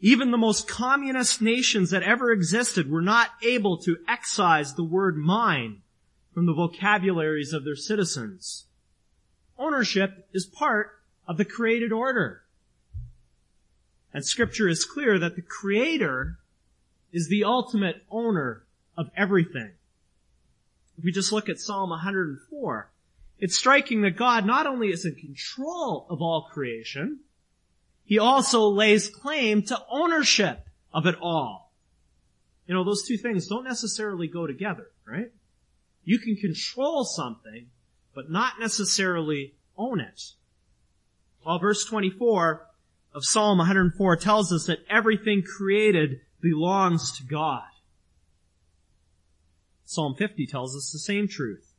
Even 0.00 0.30
the 0.30 0.38
most 0.38 0.68
communist 0.68 1.42
nations 1.42 1.90
that 1.90 2.04
ever 2.04 2.30
existed 2.30 2.90
were 2.90 3.02
not 3.02 3.30
able 3.42 3.78
to 3.78 3.98
excise 4.06 4.74
the 4.74 4.84
word 4.84 5.16
mine 5.16 5.82
from 6.32 6.46
the 6.46 6.54
vocabularies 6.54 7.52
of 7.52 7.64
their 7.64 7.74
citizens. 7.74 8.66
Ownership 9.58 10.28
is 10.32 10.46
part 10.46 11.00
of 11.26 11.36
the 11.36 11.44
created 11.44 11.92
order. 11.92 12.42
And 14.14 14.24
scripture 14.24 14.68
is 14.68 14.84
clear 14.84 15.18
that 15.18 15.34
the 15.34 15.42
creator 15.42 16.38
is 17.12 17.28
the 17.28 17.44
ultimate 17.44 18.04
owner 18.10 18.64
of 18.96 19.10
everything. 19.16 19.72
If 20.96 21.04
we 21.04 21.12
just 21.12 21.32
look 21.32 21.48
at 21.48 21.58
Psalm 21.58 21.90
104, 21.90 22.90
it's 23.38 23.56
striking 23.56 24.02
that 24.02 24.16
God 24.16 24.46
not 24.46 24.66
only 24.66 24.88
is 24.88 25.04
in 25.04 25.14
control 25.14 26.06
of 26.08 26.20
all 26.20 26.48
creation, 26.52 27.20
he 28.08 28.18
also 28.18 28.68
lays 28.68 29.10
claim 29.10 29.60
to 29.60 29.78
ownership 29.90 30.64
of 30.94 31.04
it 31.04 31.16
all. 31.20 31.74
You 32.66 32.72
know, 32.74 32.82
those 32.82 33.06
two 33.06 33.18
things 33.18 33.48
don't 33.48 33.64
necessarily 33.64 34.26
go 34.28 34.46
together, 34.46 34.86
right? 35.06 35.30
You 36.04 36.18
can 36.18 36.34
control 36.36 37.04
something, 37.04 37.66
but 38.14 38.30
not 38.30 38.54
necessarily 38.58 39.52
own 39.76 40.00
it. 40.00 40.22
Well, 41.44 41.58
verse 41.58 41.84
24 41.84 42.66
of 43.12 43.26
Psalm 43.26 43.58
104 43.58 44.16
tells 44.16 44.54
us 44.54 44.64
that 44.64 44.78
everything 44.88 45.42
created 45.42 46.20
belongs 46.40 47.12
to 47.18 47.24
God. 47.24 47.68
Psalm 49.84 50.14
50 50.14 50.46
tells 50.46 50.74
us 50.74 50.90
the 50.90 50.98
same 50.98 51.28
truth. 51.28 51.74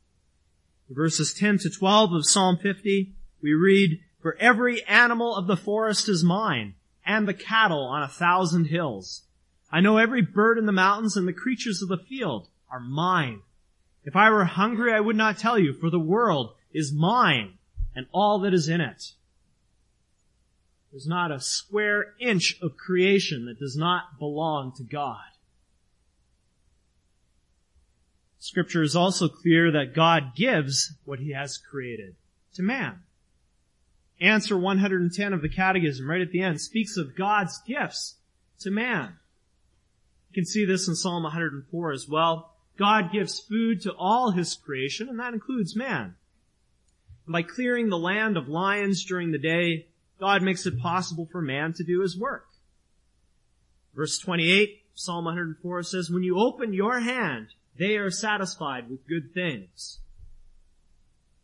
Verses 0.88 1.34
10 1.34 1.58
to 1.58 1.70
12 1.70 2.12
of 2.12 2.24
Psalm 2.24 2.56
50, 2.56 3.14
we 3.42 3.52
read, 3.52 3.98
for 4.20 4.36
every 4.38 4.84
animal 4.84 5.34
of 5.34 5.46
the 5.46 5.56
forest 5.56 6.08
is 6.08 6.22
mine, 6.22 6.74
and 7.04 7.26
the 7.26 7.34
cattle 7.34 7.84
on 7.84 8.02
a 8.02 8.08
thousand 8.08 8.66
hills. 8.66 9.22
I 9.72 9.80
know 9.80 9.96
every 9.96 10.22
bird 10.22 10.58
in 10.58 10.66
the 10.66 10.72
mountains 10.72 11.16
and 11.16 11.26
the 11.26 11.32
creatures 11.32 11.82
of 11.82 11.88
the 11.88 12.04
field 12.04 12.48
are 12.70 12.80
mine. 12.80 13.40
If 14.04 14.16
I 14.16 14.30
were 14.30 14.44
hungry, 14.44 14.92
I 14.92 15.00
would 15.00 15.16
not 15.16 15.38
tell 15.38 15.58
you, 15.58 15.72
for 15.72 15.90
the 15.90 15.98
world 15.98 16.54
is 16.72 16.92
mine 16.92 17.54
and 17.94 18.06
all 18.12 18.40
that 18.40 18.54
is 18.54 18.68
in 18.68 18.80
it. 18.80 19.12
There's 20.90 21.06
not 21.06 21.30
a 21.30 21.40
square 21.40 22.14
inch 22.20 22.56
of 22.60 22.76
creation 22.76 23.46
that 23.46 23.58
does 23.58 23.76
not 23.76 24.18
belong 24.18 24.72
to 24.76 24.82
God. 24.82 25.20
Scripture 28.38 28.82
is 28.82 28.96
also 28.96 29.28
clear 29.28 29.70
that 29.70 29.94
God 29.94 30.34
gives 30.34 30.94
what 31.04 31.20
he 31.20 31.32
has 31.32 31.58
created 31.58 32.16
to 32.54 32.62
man 32.62 33.02
answer 34.20 34.56
110 34.58 35.32
of 35.32 35.42
the 35.42 35.48
Catechism, 35.48 36.08
right 36.08 36.20
at 36.20 36.30
the 36.30 36.42
end, 36.42 36.60
speaks 36.60 36.96
of 36.96 37.16
God's 37.16 37.60
gifts 37.66 38.16
to 38.60 38.70
man. 38.70 39.14
You 40.30 40.34
can 40.34 40.44
see 40.44 40.64
this 40.64 40.86
in 40.86 40.94
Psalm 40.94 41.22
104 41.22 41.92
as 41.92 42.08
well. 42.08 42.54
God 42.78 43.12
gives 43.12 43.40
food 43.40 43.82
to 43.82 43.92
all 43.92 44.30
his 44.30 44.54
creation, 44.54 45.08
and 45.08 45.18
that 45.18 45.34
includes 45.34 45.76
man. 45.76 46.14
And 47.26 47.32
by 47.32 47.42
clearing 47.42 47.88
the 47.88 47.98
land 47.98 48.36
of 48.36 48.48
lions 48.48 49.04
during 49.04 49.32
the 49.32 49.38
day, 49.38 49.88
God 50.18 50.42
makes 50.42 50.66
it 50.66 50.78
possible 50.78 51.28
for 51.30 51.42
man 51.42 51.72
to 51.74 51.84
do 51.84 52.00
his 52.00 52.18
work. 52.18 52.46
Verse 53.94 54.18
28, 54.18 54.82
Psalm 54.94 55.24
104 55.24 55.82
says, 55.82 56.10
When 56.10 56.22
you 56.22 56.38
open 56.38 56.72
your 56.72 57.00
hand, 57.00 57.48
they 57.78 57.96
are 57.96 58.10
satisfied 58.10 58.88
with 58.88 59.08
good 59.08 59.32
things. 59.34 60.00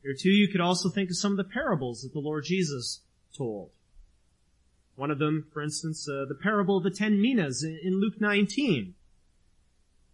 Here 0.07 0.15
too, 0.15 0.31
you 0.31 0.47
could 0.47 0.61
also 0.61 0.89
think 0.89 1.11
of 1.11 1.17
some 1.17 1.33
of 1.33 1.37
the 1.37 1.53
parables 1.53 2.03
that 2.03 2.13
the 2.13 2.21
Lord 2.21 2.45
Jesus 2.45 3.01
told. 3.37 3.71
One 4.95 5.11
of 5.11 5.19
them, 5.19 5.49
for 5.53 5.61
instance, 5.61 6.09
uh, 6.09 6.27
the 6.29 6.39
parable 6.41 6.77
of 6.77 6.85
the 6.85 6.93
ten 6.93 7.21
minas 7.21 7.65
in, 7.65 8.01
Luke 8.01 8.21
19. 8.21 8.95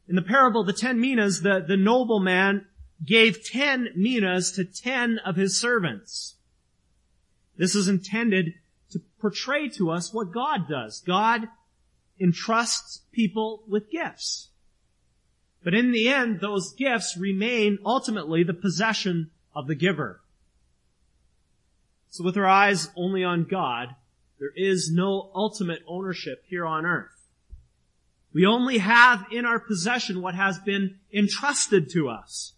In 0.09 0.17
the 0.17 0.23
parable 0.23 0.63
of 0.63 0.67
the 0.67 0.73
ten 0.73 0.99
minas, 0.99 1.43
the, 1.43 1.63
the 1.69 1.77
nobleman 1.77 2.65
gave 3.05 3.45
ten 3.45 3.89
minas 3.95 4.53
to 4.53 4.65
ten 4.65 5.19
of 5.27 5.37
his 5.37 5.61
servants. 5.61 6.37
This 7.59 7.75
is 7.75 7.87
intended 7.87 8.55
to 8.93 9.03
portray 9.21 9.69
to 9.77 9.91
us 9.91 10.11
what 10.11 10.33
God 10.33 10.71
does. 10.71 11.03
God 11.07 11.49
entrusts 12.19 13.03
people 13.13 13.63
with 13.69 13.91
gifts. 13.91 14.49
But 15.63 15.75
in 15.75 15.93
the 15.93 16.09
end, 16.09 16.41
those 16.41 16.73
gifts 16.73 17.15
remain 17.19 17.79
ultimately 17.85 18.43
the 18.43 18.55
possession 18.55 19.31
of 19.55 19.67
the 19.67 19.75
giver. 19.75 20.21
So 22.11 22.25
with 22.25 22.37
our 22.37 22.47
eyes 22.47 22.91
only 22.97 23.25
on 23.25 23.45
God, 23.45 23.95
there 24.39 24.53
is 24.55 24.91
no 24.93 25.31
ultimate 25.35 25.83
ownership 25.87 26.45
here 26.47 26.67
on 26.67 26.85
earth. 26.85 27.29
We 28.35 28.47
only 28.47 28.79
have 28.79 29.27
in 29.31 29.45
our 29.45 29.61
possession 29.61 30.23
what 30.23 30.35
has 30.35 30.59
been 30.59 30.99
entrusted 31.13 31.91
to 31.91 32.09
us. 32.09 32.55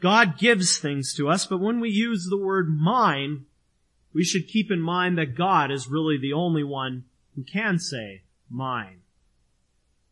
God 0.00 0.38
gives 0.38 0.78
things 0.78 1.14
to 1.14 1.28
us, 1.28 1.46
but 1.46 1.60
when 1.60 1.80
we 1.80 1.90
use 1.90 2.26
the 2.28 2.36
word 2.36 2.68
mine, 2.68 3.46
we 4.12 4.24
should 4.24 4.48
keep 4.48 4.70
in 4.70 4.80
mind 4.80 5.16
that 5.18 5.36
God 5.36 5.70
is 5.70 5.88
really 5.88 6.18
the 6.18 6.32
only 6.32 6.64
one 6.64 7.04
who 7.34 7.42
can 7.42 7.78
say 7.78 8.22
mine. 8.50 9.00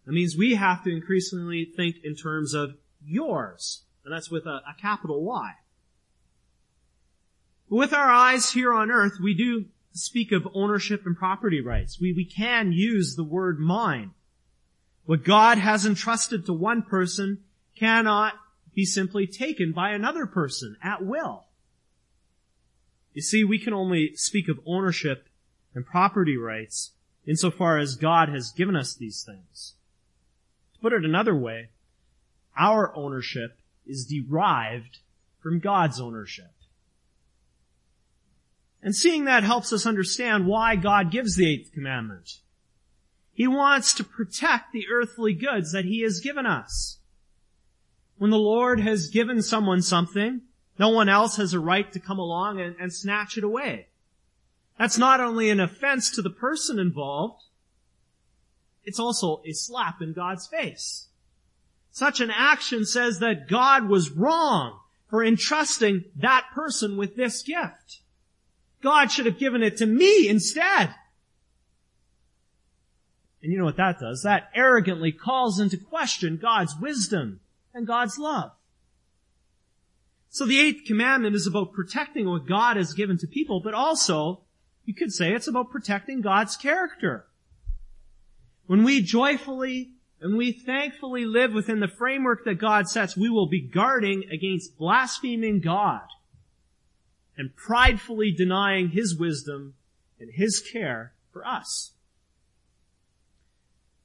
That 0.04 0.12
means 0.12 0.36
we 0.36 0.54
have 0.54 0.82
to 0.84 0.90
increasingly 0.90 1.64
think 1.64 1.96
in 2.02 2.14
terms 2.16 2.54
of 2.54 2.76
yours, 3.04 3.82
and 4.04 4.12
that's 4.12 4.30
with 4.30 4.46
a, 4.46 4.60
a 4.68 4.74
capital 4.80 5.22
Y. 5.22 5.52
With 7.68 7.92
our 7.92 8.10
eyes 8.10 8.52
here 8.52 8.72
on 8.72 8.90
earth, 8.90 9.14
we 9.22 9.34
do 9.34 9.66
speak 9.92 10.32
of 10.32 10.48
ownership 10.54 11.06
and 11.06 11.16
property 11.16 11.60
rights. 11.60 12.00
We, 12.00 12.12
we 12.12 12.24
can 12.24 12.72
use 12.72 13.14
the 13.14 13.24
word 13.24 13.58
mine. 13.58 14.12
What 15.04 15.24
God 15.24 15.58
has 15.58 15.86
entrusted 15.86 16.46
to 16.46 16.52
one 16.52 16.82
person 16.82 17.44
cannot 17.78 18.34
be 18.74 18.84
simply 18.84 19.26
taken 19.26 19.72
by 19.72 19.90
another 19.90 20.26
person 20.26 20.76
at 20.82 21.04
will. 21.04 21.46
You 23.12 23.22
see, 23.22 23.44
we 23.44 23.58
can 23.58 23.74
only 23.74 24.16
speak 24.16 24.48
of 24.48 24.60
ownership 24.66 25.28
and 25.74 25.84
property 25.84 26.36
rights 26.36 26.92
insofar 27.26 27.78
as 27.78 27.96
God 27.96 28.28
has 28.28 28.50
given 28.50 28.76
us 28.76 28.94
these 28.94 29.22
things. 29.22 29.74
To 30.74 30.80
put 30.80 30.92
it 30.92 31.04
another 31.04 31.36
way, 31.36 31.70
our 32.56 32.94
ownership 32.96 33.58
is 33.86 34.06
derived 34.06 34.98
from 35.40 35.58
God's 35.58 36.00
ownership. 36.00 36.52
And 38.82 38.96
seeing 38.96 39.26
that 39.26 39.44
helps 39.44 39.72
us 39.72 39.86
understand 39.86 40.46
why 40.46 40.76
God 40.76 41.10
gives 41.10 41.36
the 41.36 41.48
eighth 41.48 41.72
commandment. 41.72 42.38
He 43.32 43.46
wants 43.46 43.94
to 43.94 44.04
protect 44.04 44.72
the 44.72 44.86
earthly 44.92 45.34
goods 45.34 45.72
that 45.72 45.84
He 45.84 46.02
has 46.02 46.20
given 46.20 46.46
us. 46.46 46.98
When 48.18 48.30
the 48.30 48.38
Lord 48.38 48.80
has 48.80 49.08
given 49.08 49.42
someone 49.42 49.82
something, 49.82 50.42
no 50.78 50.90
one 50.90 51.08
else 51.08 51.36
has 51.36 51.54
a 51.54 51.60
right 51.60 51.90
to 51.92 52.00
come 52.00 52.18
along 52.18 52.60
and, 52.60 52.76
and 52.78 52.92
snatch 52.92 53.38
it 53.38 53.44
away. 53.44 53.88
That's 54.78 54.98
not 54.98 55.20
only 55.20 55.50
an 55.50 55.60
offense 55.60 56.10
to 56.12 56.22
the 56.22 56.30
person 56.30 56.78
involved, 56.78 57.42
it's 58.84 58.98
also 58.98 59.42
a 59.46 59.52
slap 59.52 60.02
in 60.02 60.12
God's 60.12 60.46
face. 60.46 61.08
Such 61.92 62.20
an 62.20 62.30
action 62.30 62.86
says 62.86 63.18
that 63.18 63.48
God 63.48 63.86
was 63.86 64.10
wrong 64.10 64.80
for 65.08 65.22
entrusting 65.22 66.06
that 66.16 66.46
person 66.54 66.96
with 66.96 67.16
this 67.16 67.42
gift. 67.42 68.00
God 68.82 69.12
should 69.12 69.26
have 69.26 69.38
given 69.38 69.62
it 69.62 69.76
to 69.76 69.86
me 69.86 70.26
instead. 70.26 70.94
And 73.42 73.52
you 73.52 73.58
know 73.58 73.66
what 73.66 73.76
that 73.76 74.00
does? 74.00 74.22
That 74.22 74.50
arrogantly 74.54 75.12
calls 75.12 75.60
into 75.60 75.76
question 75.76 76.38
God's 76.40 76.74
wisdom 76.80 77.40
and 77.74 77.86
God's 77.86 78.18
love. 78.18 78.52
So 80.30 80.46
the 80.46 80.60
eighth 80.60 80.86
commandment 80.86 81.36
is 81.36 81.46
about 81.46 81.74
protecting 81.74 82.26
what 82.26 82.48
God 82.48 82.78
has 82.78 82.94
given 82.94 83.18
to 83.18 83.26
people, 83.26 83.60
but 83.60 83.74
also, 83.74 84.40
you 84.86 84.94
could 84.94 85.12
say 85.12 85.34
it's 85.34 85.46
about 85.46 85.70
protecting 85.70 86.22
God's 86.22 86.56
character. 86.56 87.26
When 88.66 88.82
we 88.82 89.02
joyfully 89.02 89.90
and 90.22 90.36
we 90.36 90.52
thankfully 90.52 91.24
live 91.24 91.52
within 91.52 91.80
the 91.80 91.88
framework 91.88 92.44
that 92.44 92.54
God 92.54 92.88
sets, 92.88 93.16
we 93.16 93.28
will 93.28 93.48
be 93.48 93.60
guarding 93.60 94.22
against 94.32 94.78
blaspheming 94.78 95.60
God 95.60 96.06
and 97.36 97.56
pridefully 97.56 98.30
denying 98.30 98.90
His 98.90 99.18
wisdom 99.18 99.74
and 100.20 100.30
His 100.32 100.60
care 100.60 101.12
for 101.32 101.44
us. 101.44 101.90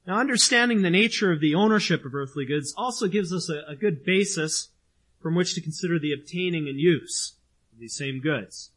Now 0.08 0.16
understanding 0.18 0.82
the 0.82 0.90
nature 0.90 1.30
of 1.30 1.40
the 1.40 1.54
ownership 1.54 2.04
of 2.04 2.14
earthly 2.14 2.44
goods 2.44 2.74
also 2.76 3.06
gives 3.06 3.32
us 3.32 3.48
a, 3.48 3.70
a 3.70 3.76
good 3.76 4.04
basis 4.04 4.70
from 5.22 5.36
which 5.36 5.54
to 5.54 5.60
consider 5.60 6.00
the 6.00 6.12
obtaining 6.12 6.68
and 6.68 6.80
use 6.80 7.34
of 7.72 7.78
these 7.78 7.96
same 7.96 8.20
goods. 8.20 8.70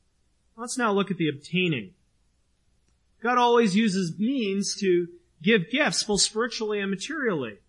Let's 0.55 0.77
now 0.77 0.91
look 0.91 1.09
at 1.09 1.17
the 1.17 1.29
obtaining. 1.29 1.93
God 3.23 3.39
always 3.39 3.75
uses 3.75 4.19
means 4.19 4.75
to 4.75 5.07
give 5.41 5.69
gifts 5.71 6.03
both 6.03 6.21
spiritually 6.21 6.79
and 6.79 6.89
materially. 6.89 7.59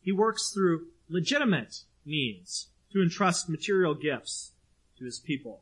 He 0.00 0.12
works 0.12 0.50
through 0.52 0.86
legitimate 1.08 1.82
means 2.04 2.68
to 2.92 3.02
entrust 3.02 3.48
material 3.48 3.94
gifts 3.94 4.52
to 4.98 5.04
his 5.04 5.18
people. 5.18 5.60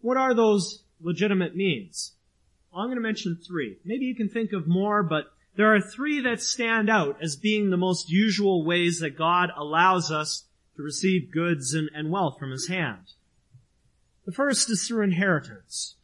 What 0.00 0.16
are 0.16 0.34
those 0.34 0.82
legitimate 1.00 1.56
means? 1.56 2.12
Well, 2.70 2.82
I'm 2.82 2.88
going 2.88 2.96
to 2.96 3.02
mention 3.02 3.36
three. 3.36 3.78
Maybe 3.84 4.04
you 4.04 4.14
can 4.14 4.28
think 4.28 4.52
of 4.52 4.66
more, 4.66 5.02
but 5.02 5.32
there 5.56 5.74
are 5.74 5.80
three 5.80 6.20
that 6.20 6.42
stand 6.42 6.90
out 6.90 7.22
as 7.22 7.36
being 7.36 7.70
the 7.70 7.76
most 7.76 8.10
usual 8.10 8.64
ways 8.64 9.00
that 9.00 9.16
God 9.16 9.50
allows 9.56 10.10
us 10.10 10.44
to 10.76 10.82
receive 10.82 11.30
goods 11.30 11.72
and, 11.72 11.88
and 11.94 12.10
wealth 12.10 12.38
from 12.38 12.50
his 12.50 12.68
hand. 12.68 13.12
The 14.26 14.32
first 14.32 14.68
is 14.70 14.86
through 14.86 15.04
inheritance. 15.04 15.94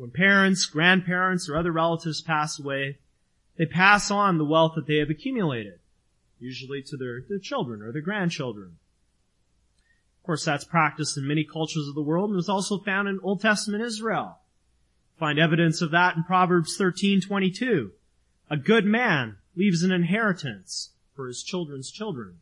When 0.00 0.12
parents, 0.12 0.64
grandparents, 0.64 1.46
or 1.46 1.58
other 1.58 1.72
relatives 1.72 2.22
pass 2.22 2.58
away, 2.58 3.00
they 3.58 3.66
pass 3.66 4.10
on 4.10 4.38
the 4.38 4.46
wealth 4.46 4.72
that 4.76 4.86
they 4.86 4.96
have 4.96 5.10
accumulated, 5.10 5.78
usually 6.38 6.80
to 6.84 6.96
their, 6.96 7.20
their 7.28 7.38
children 7.38 7.82
or 7.82 7.92
their 7.92 8.00
grandchildren. 8.00 8.78
Of 10.18 10.22
course, 10.24 10.42
that's 10.42 10.64
practiced 10.64 11.18
in 11.18 11.28
many 11.28 11.44
cultures 11.44 11.86
of 11.86 11.94
the 11.94 12.00
world 12.00 12.30
and 12.30 12.38
is 12.38 12.48
also 12.48 12.78
found 12.78 13.08
in 13.08 13.20
Old 13.22 13.42
Testament 13.42 13.84
Israel. 13.84 14.38
Find 15.18 15.38
evidence 15.38 15.82
of 15.82 15.90
that 15.90 16.16
in 16.16 16.24
Proverbs 16.24 16.78
13:22. 16.78 17.92
A 18.48 18.56
good 18.56 18.86
man 18.86 19.36
leaves 19.54 19.82
an 19.82 19.92
inheritance 19.92 20.94
for 21.14 21.26
his 21.26 21.42
children's 21.42 21.90
children. 21.90 22.40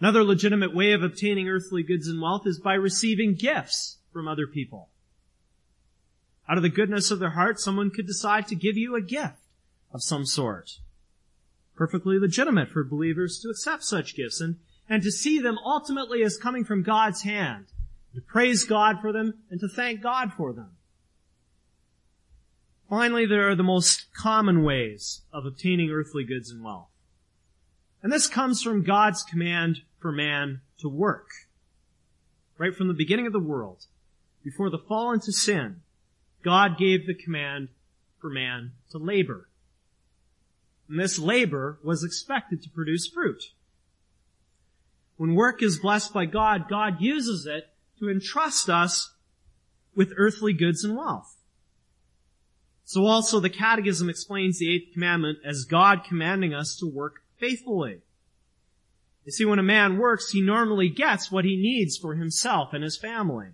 Another 0.00 0.24
legitimate 0.24 0.74
way 0.74 0.90
of 0.90 1.04
obtaining 1.04 1.48
earthly 1.48 1.84
goods 1.84 2.08
and 2.08 2.20
wealth 2.20 2.44
is 2.44 2.58
by 2.58 2.74
receiving 2.74 3.36
gifts 3.36 3.98
from 4.12 4.26
other 4.26 4.48
people. 4.48 4.88
Out 6.48 6.56
of 6.56 6.62
the 6.62 6.68
goodness 6.68 7.10
of 7.10 7.18
their 7.18 7.30
heart, 7.30 7.60
someone 7.60 7.90
could 7.90 8.06
decide 8.06 8.48
to 8.48 8.54
give 8.54 8.76
you 8.76 8.94
a 8.94 9.00
gift 9.00 9.38
of 9.92 10.02
some 10.02 10.26
sort. 10.26 10.78
Perfectly 11.76 12.18
legitimate 12.18 12.68
for 12.68 12.84
believers 12.84 13.38
to 13.40 13.48
accept 13.48 13.84
such 13.84 14.16
gifts 14.16 14.40
and, 14.40 14.56
and 14.88 15.02
to 15.02 15.10
see 15.10 15.38
them 15.38 15.58
ultimately 15.64 16.22
as 16.22 16.36
coming 16.36 16.64
from 16.64 16.82
God's 16.82 17.22
hand, 17.22 17.66
to 18.14 18.20
praise 18.20 18.64
God 18.64 19.00
for 19.00 19.12
them 19.12 19.34
and 19.50 19.60
to 19.60 19.68
thank 19.68 20.02
God 20.02 20.32
for 20.32 20.52
them. 20.52 20.76
Finally, 22.90 23.24
there 23.24 23.48
are 23.48 23.54
the 23.54 23.62
most 23.62 24.12
common 24.14 24.62
ways 24.64 25.22
of 25.32 25.46
obtaining 25.46 25.90
earthly 25.90 26.24
goods 26.24 26.50
and 26.50 26.62
wealth. 26.62 26.90
And 28.02 28.12
this 28.12 28.26
comes 28.26 28.62
from 28.62 28.82
God's 28.82 29.22
command 29.22 29.78
for 29.98 30.12
man 30.12 30.60
to 30.80 30.88
work. 30.88 31.28
Right 32.58 32.74
from 32.74 32.88
the 32.88 32.94
beginning 32.94 33.26
of 33.26 33.32
the 33.32 33.38
world, 33.38 33.86
before 34.44 34.68
the 34.68 34.78
fall 34.78 35.12
into 35.12 35.32
sin, 35.32 35.81
God 36.42 36.78
gave 36.78 37.06
the 37.06 37.14
command 37.14 37.68
for 38.20 38.30
man 38.30 38.72
to 38.90 38.98
labor. 38.98 39.48
And 40.88 40.98
this 40.98 41.18
labor 41.18 41.78
was 41.82 42.04
expected 42.04 42.62
to 42.62 42.70
produce 42.70 43.08
fruit. 43.08 43.42
When 45.16 45.34
work 45.34 45.62
is 45.62 45.78
blessed 45.78 46.12
by 46.12 46.26
God, 46.26 46.68
God 46.68 47.00
uses 47.00 47.46
it 47.46 47.68
to 47.98 48.10
entrust 48.10 48.68
us 48.68 49.14
with 49.94 50.12
earthly 50.16 50.52
goods 50.52 50.84
and 50.84 50.96
wealth. 50.96 51.36
So 52.84 53.06
also 53.06 53.40
the 53.40 53.48
Catechism 53.48 54.10
explains 54.10 54.58
the 54.58 54.74
eighth 54.74 54.92
commandment 54.92 55.38
as 55.44 55.64
God 55.64 56.04
commanding 56.04 56.52
us 56.52 56.76
to 56.78 56.86
work 56.86 57.22
faithfully. 57.38 58.00
You 59.24 59.32
see, 59.32 59.44
when 59.44 59.60
a 59.60 59.62
man 59.62 59.98
works, 59.98 60.32
he 60.32 60.42
normally 60.42 60.88
gets 60.88 61.30
what 61.30 61.44
he 61.44 61.56
needs 61.56 61.96
for 61.96 62.16
himself 62.16 62.72
and 62.72 62.82
his 62.82 62.98
family. 62.98 63.50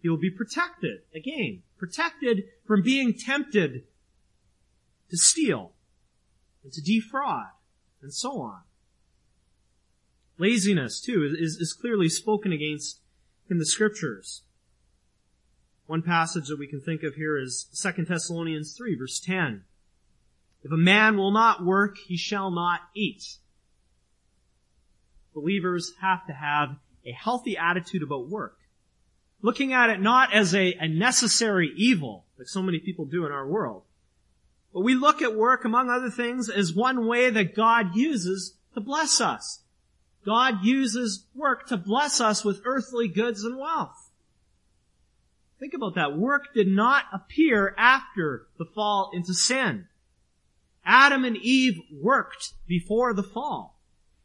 He 0.00 0.08
will 0.08 0.18
be 0.18 0.30
protected, 0.30 1.00
again, 1.14 1.62
protected 1.78 2.44
from 2.66 2.82
being 2.82 3.14
tempted 3.14 3.84
to 5.10 5.16
steal 5.16 5.72
and 6.62 6.72
to 6.72 6.82
defraud 6.82 7.46
and 8.02 8.12
so 8.12 8.40
on. 8.40 8.60
Laziness, 10.38 11.00
too, 11.00 11.24
is, 11.38 11.56
is 11.56 11.72
clearly 11.72 12.08
spoken 12.08 12.52
against 12.52 13.00
in 13.50 13.58
the 13.58 13.66
scriptures. 13.66 14.42
One 15.86 16.02
passage 16.02 16.48
that 16.48 16.58
we 16.58 16.66
can 16.66 16.80
think 16.80 17.02
of 17.02 17.14
here 17.14 17.38
is 17.38 17.66
2 17.82 18.04
Thessalonians 18.04 18.76
3 18.76 18.96
verse 18.96 19.18
10. 19.20 19.64
If 20.62 20.70
a 20.70 20.76
man 20.76 21.16
will 21.16 21.30
not 21.30 21.64
work, 21.64 21.96
he 21.96 22.16
shall 22.16 22.50
not 22.50 22.80
eat. 22.94 23.38
Believers 25.32 25.92
have 26.00 26.26
to 26.26 26.32
have 26.32 26.76
a 27.06 27.12
healthy 27.12 27.56
attitude 27.56 28.02
about 28.02 28.28
work 28.28 28.57
looking 29.42 29.72
at 29.72 29.90
it 29.90 30.00
not 30.00 30.32
as 30.34 30.54
a, 30.54 30.74
a 30.74 30.88
necessary 30.88 31.72
evil, 31.76 32.24
like 32.38 32.48
so 32.48 32.62
many 32.62 32.78
people 32.78 33.04
do 33.04 33.26
in 33.26 33.32
our 33.32 33.46
world, 33.46 33.82
but 34.72 34.80
we 34.80 34.94
look 34.94 35.22
at 35.22 35.34
work, 35.34 35.64
among 35.64 35.90
other 35.90 36.10
things, 36.10 36.48
as 36.48 36.74
one 36.74 37.06
way 37.06 37.30
that 37.30 37.54
God 37.54 37.96
uses 37.96 38.54
to 38.74 38.80
bless 38.80 39.20
us. 39.20 39.60
God 40.24 40.62
uses 40.62 41.24
work 41.34 41.68
to 41.68 41.76
bless 41.76 42.20
us 42.20 42.44
with 42.44 42.62
earthly 42.64 43.08
goods 43.08 43.44
and 43.44 43.58
wealth. 43.58 44.10
Think 45.58 45.74
about 45.74 45.94
that. 45.94 46.16
Work 46.16 46.54
did 46.54 46.68
not 46.68 47.04
appear 47.12 47.74
after 47.76 48.46
the 48.58 48.64
fall 48.66 49.10
into 49.12 49.34
sin. 49.34 49.86
Adam 50.84 51.24
and 51.24 51.36
Eve 51.36 51.80
worked 51.92 52.52
before 52.66 53.12
the 53.14 53.22
fall. 53.22 53.78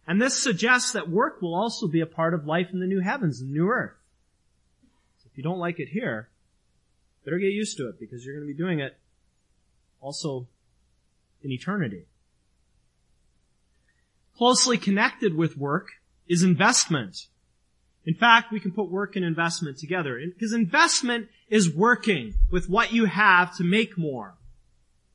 And 0.06 0.22
this 0.22 0.38
suggests 0.38 0.92
that 0.92 1.10
work 1.10 1.42
will 1.42 1.56
also 1.56 1.88
be 1.88 2.02
a 2.02 2.06
part 2.06 2.34
of 2.34 2.46
life 2.46 2.68
in 2.72 2.80
the 2.80 2.86
new 2.86 3.00
heavens 3.00 3.42
and 3.42 3.52
new 3.52 3.70
earth. 3.70 3.96
If 5.34 5.38
you 5.38 5.44
don't 5.44 5.58
like 5.58 5.80
it 5.80 5.90
here, 5.90 6.30
better 7.26 7.40
get 7.40 7.54
used 7.54 7.78
to 7.78 7.90
it 7.90 8.00
because 8.00 8.24
you're 8.24 8.36
going 8.36 8.48
to 8.48 8.54
be 8.54 8.58
doing 8.58 8.82
it 8.82 8.96
also 10.00 10.48
in 11.42 11.52
eternity. 11.52 12.06
Closely 14.38 14.78
connected 14.78 15.36
with 15.36 15.58
work 15.58 15.88
is 16.28 16.44
investment. 16.44 17.26
In 18.06 18.14
fact, 18.14 18.52
we 18.52 18.60
can 18.60 18.74
put 18.74 18.92
work 18.92 19.16
and 19.16 19.26
investment 19.26 19.80
together 19.80 20.20
because 20.24 20.54
investment 20.54 21.30
is 21.50 21.74
working 21.74 22.36
with 22.52 22.70
what 22.70 22.94
you 22.94 23.06
have 23.06 23.58
to 23.58 23.64
make 23.64 23.98
more. 23.98 24.36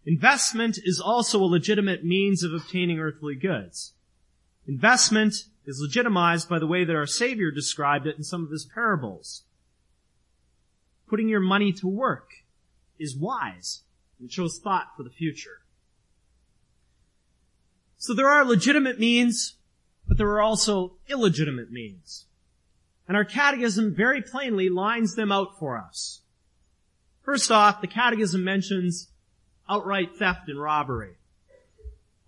Investment 0.04 0.80
is 0.82 1.00
also 1.00 1.40
a 1.40 1.46
legitimate 1.46 2.04
means 2.04 2.42
of 2.42 2.52
obtaining 2.52 2.98
earthly 2.98 3.36
goods. 3.36 3.92
Investment 4.66 5.44
is 5.64 5.80
legitimized 5.80 6.48
by 6.48 6.58
the 6.58 6.66
way 6.66 6.84
that 6.84 6.96
our 6.96 7.06
Savior 7.06 7.52
described 7.52 8.08
it 8.08 8.16
in 8.16 8.24
some 8.24 8.42
of 8.42 8.50
his 8.50 8.64
parables 8.64 9.44
putting 11.08 11.28
your 11.28 11.40
money 11.40 11.72
to 11.72 11.86
work 11.86 12.30
is 12.98 13.16
wise. 13.16 13.82
It 14.22 14.32
shows 14.32 14.58
thought 14.58 14.88
for 14.96 15.02
the 15.02 15.10
future. 15.10 15.62
So 17.96 18.14
there 18.14 18.28
are 18.28 18.44
legitimate 18.44 18.98
means, 18.98 19.54
but 20.06 20.18
there 20.18 20.28
are 20.28 20.42
also 20.42 20.96
illegitimate 21.08 21.70
means. 21.70 22.26
And 23.06 23.16
our 23.16 23.24
catechism 23.24 23.94
very 23.94 24.22
plainly 24.22 24.68
lines 24.68 25.14
them 25.14 25.32
out 25.32 25.58
for 25.58 25.78
us. 25.78 26.20
First 27.22 27.50
off, 27.50 27.80
the 27.80 27.86
catechism 27.86 28.44
mentions 28.44 29.08
outright 29.68 30.16
theft 30.16 30.48
and 30.48 30.60
robbery. 30.60 31.16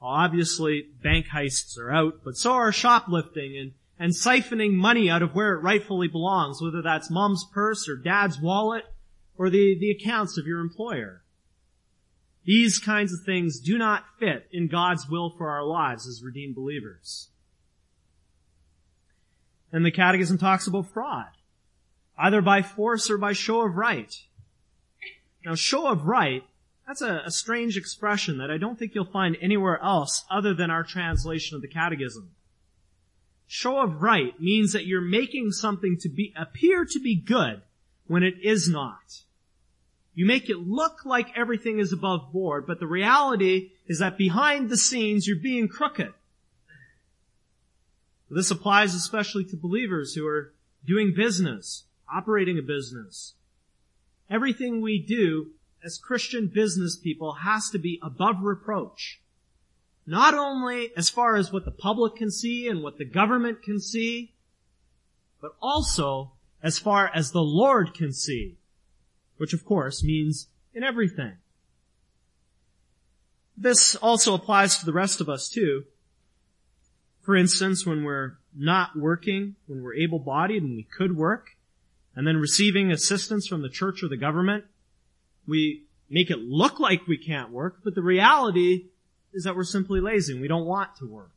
Obviously, 0.02 0.86
bank 1.02 1.26
heists 1.34 1.78
are 1.78 1.92
out, 1.92 2.20
but 2.24 2.36
so 2.36 2.52
are 2.52 2.72
shoplifting 2.72 3.56
and, 3.56 3.72
and 4.00 4.12
siphoning 4.12 4.72
money 4.72 5.10
out 5.10 5.20
of 5.20 5.34
where 5.34 5.52
it 5.52 5.62
rightfully 5.62 6.08
belongs, 6.08 6.60
whether 6.62 6.80
that's 6.80 7.10
mom's 7.10 7.44
purse 7.52 7.86
or 7.86 7.96
dad's 7.96 8.40
wallet 8.40 8.84
or 9.36 9.50
the, 9.50 9.76
the 9.78 9.90
accounts 9.90 10.38
of 10.38 10.46
your 10.46 10.60
employer. 10.60 11.22
These 12.44 12.78
kinds 12.78 13.12
of 13.12 13.20
things 13.26 13.60
do 13.60 13.76
not 13.76 14.04
fit 14.18 14.48
in 14.50 14.68
God's 14.68 15.06
will 15.06 15.28
for 15.28 15.50
our 15.50 15.62
lives 15.62 16.08
as 16.08 16.22
redeemed 16.24 16.54
believers. 16.54 17.28
And 19.70 19.84
the 19.84 19.90
Catechism 19.90 20.38
talks 20.38 20.66
about 20.66 20.90
fraud, 20.90 21.28
either 22.18 22.40
by 22.40 22.62
force 22.62 23.10
or 23.10 23.18
by 23.18 23.34
show 23.34 23.60
of 23.66 23.76
right. 23.76 24.12
Now, 25.44 25.54
show 25.54 25.86
of 25.86 26.06
right 26.06 26.42
that's 26.86 27.02
a, 27.02 27.22
a 27.26 27.30
strange 27.30 27.76
expression 27.76 28.38
that 28.38 28.50
I 28.50 28.58
don't 28.58 28.76
think 28.76 28.96
you'll 28.96 29.04
find 29.04 29.36
anywhere 29.40 29.80
else 29.80 30.24
other 30.28 30.54
than 30.54 30.72
our 30.72 30.82
translation 30.82 31.54
of 31.54 31.62
the 31.62 31.68
Catechism. 31.68 32.30
Show 33.52 33.80
of 33.80 34.00
right 34.00 34.40
means 34.40 34.74
that 34.74 34.86
you're 34.86 35.00
making 35.00 35.50
something 35.50 35.98
to 36.02 36.08
be, 36.08 36.32
appear 36.36 36.84
to 36.84 37.00
be 37.00 37.16
good 37.16 37.62
when 38.06 38.22
it 38.22 38.34
is 38.44 38.68
not. 38.68 39.24
You 40.14 40.24
make 40.24 40.48
it 40.48 40.68
look 40.68 41.04
like 41.04 41.36
everything 41.36 41.80
is 41.80 41.92
above 41.92 42.32
board, 42.32 42.64
but 42.64 42.78
the 42.78 42.86
reality 42.86 43.72
is 43.88 43.98
that 43.98 44.16
behind 44.16 44.70
the 44.70 44.76
scenes 44.76 45.26
you're 45.26 45.34
being 45.34 45.66
crooked. 45.66 46.14
This 48.30 48.52
applies 48.52 48.94
especially 48.94 49.44
to 49.46 49.56
believers 49.56 50.14
who 50.14 50.28
are 50.28 50.54
doing 50.86 51.12
business, 51.12 51.86
operating 52.08 52.56
a 52.56 52.62
business. 52.62 53.34
Everything 54.30 54.80
we 54.80 55.00
do 55.00 55.50
as 55.84 55.98
Christian 55.98 56.46
business 56.46 56.94
people 56.94 57.32
has 57.32 57.68
to 57.70 57.80
be 57.80 57.98
above 58.00 58.36
reproach. 58.42 59.20
Not 60.10 60.34
only 60.34 60.90
as 60.96 61.08
far 61.08 61.36
as 61.36 61.52
what 61.52 61.64
the 61.64 61.70
public 61.70 62.16
can 62.16 62.32
see 62.32 62.66
and 62.66 62.82
what 62.82 62.98
the 62.98 63.04
government 63.04 63.62
can 63.62 63.78
see, 63.78 64.32
but 65.40 65.52
also 65.62 66.32
as 66.60 66.80
far 66.80 67.08
as 67.14 67.30
the 67.30 67.44
Lord 67.44 67.94
can 67.94 68.12
see, 68.12 68.56
which 69.36 69.52
of 69.52 69.64
course 69.64 70.02
means 70.02 70.48
in 70.74 70.82
everything. 70.82 71.34
This 73.56 73.94
also 73.94 74.34
applies 74.34 74.78
to 74.78 74.84
the 74.84 74.92
rest 74.92 75.20
of 75.20 75.28
us 75.28 75.48
too. 75.48 75.84
For 77.20 77.36
instance, 77.36 77.86
when 77.86 78.02
we're 78.02 78.32
not 78.52 78.96
working, 78.98 79.54
when 79.68 79.80
we're 79.80 79.94
able-bodied 79.94 80.64
and 80.64 80.74
we 80.74 80.82
could 80.82 81.16
work, 81.16 81.50
and 82.16 82.26
then 82.26 82.38
receiving 82.38 82.90
assistance 82.90 83.46
from 83.46 83.62
the 83.62 83.68
church 83.68 84.02
or 84.02 84.08
the 84.08 84.16
government, 84.16 84.64
we 85.46 85.84
make 86.08 86.32
it 86.32 86.40
look 86.40 86.80
like 86.80 87.06
we 87.06 87.16
can't 87.16 87.52
work, 87.52 87.82
but 87.84 87.94
the 87.94 88.02
reality 88.02 88.86
is 89.32 89.44
that 89.44 89.56
we're 89.56 89.64
simply 89.64 90.00
lazy 90.00 90.32
and 90.32 90.42
we 90.42 90.48
don't 90.48 90.66
want 90.66 90.96
to 90.96 91.06
work. 91.06 91.30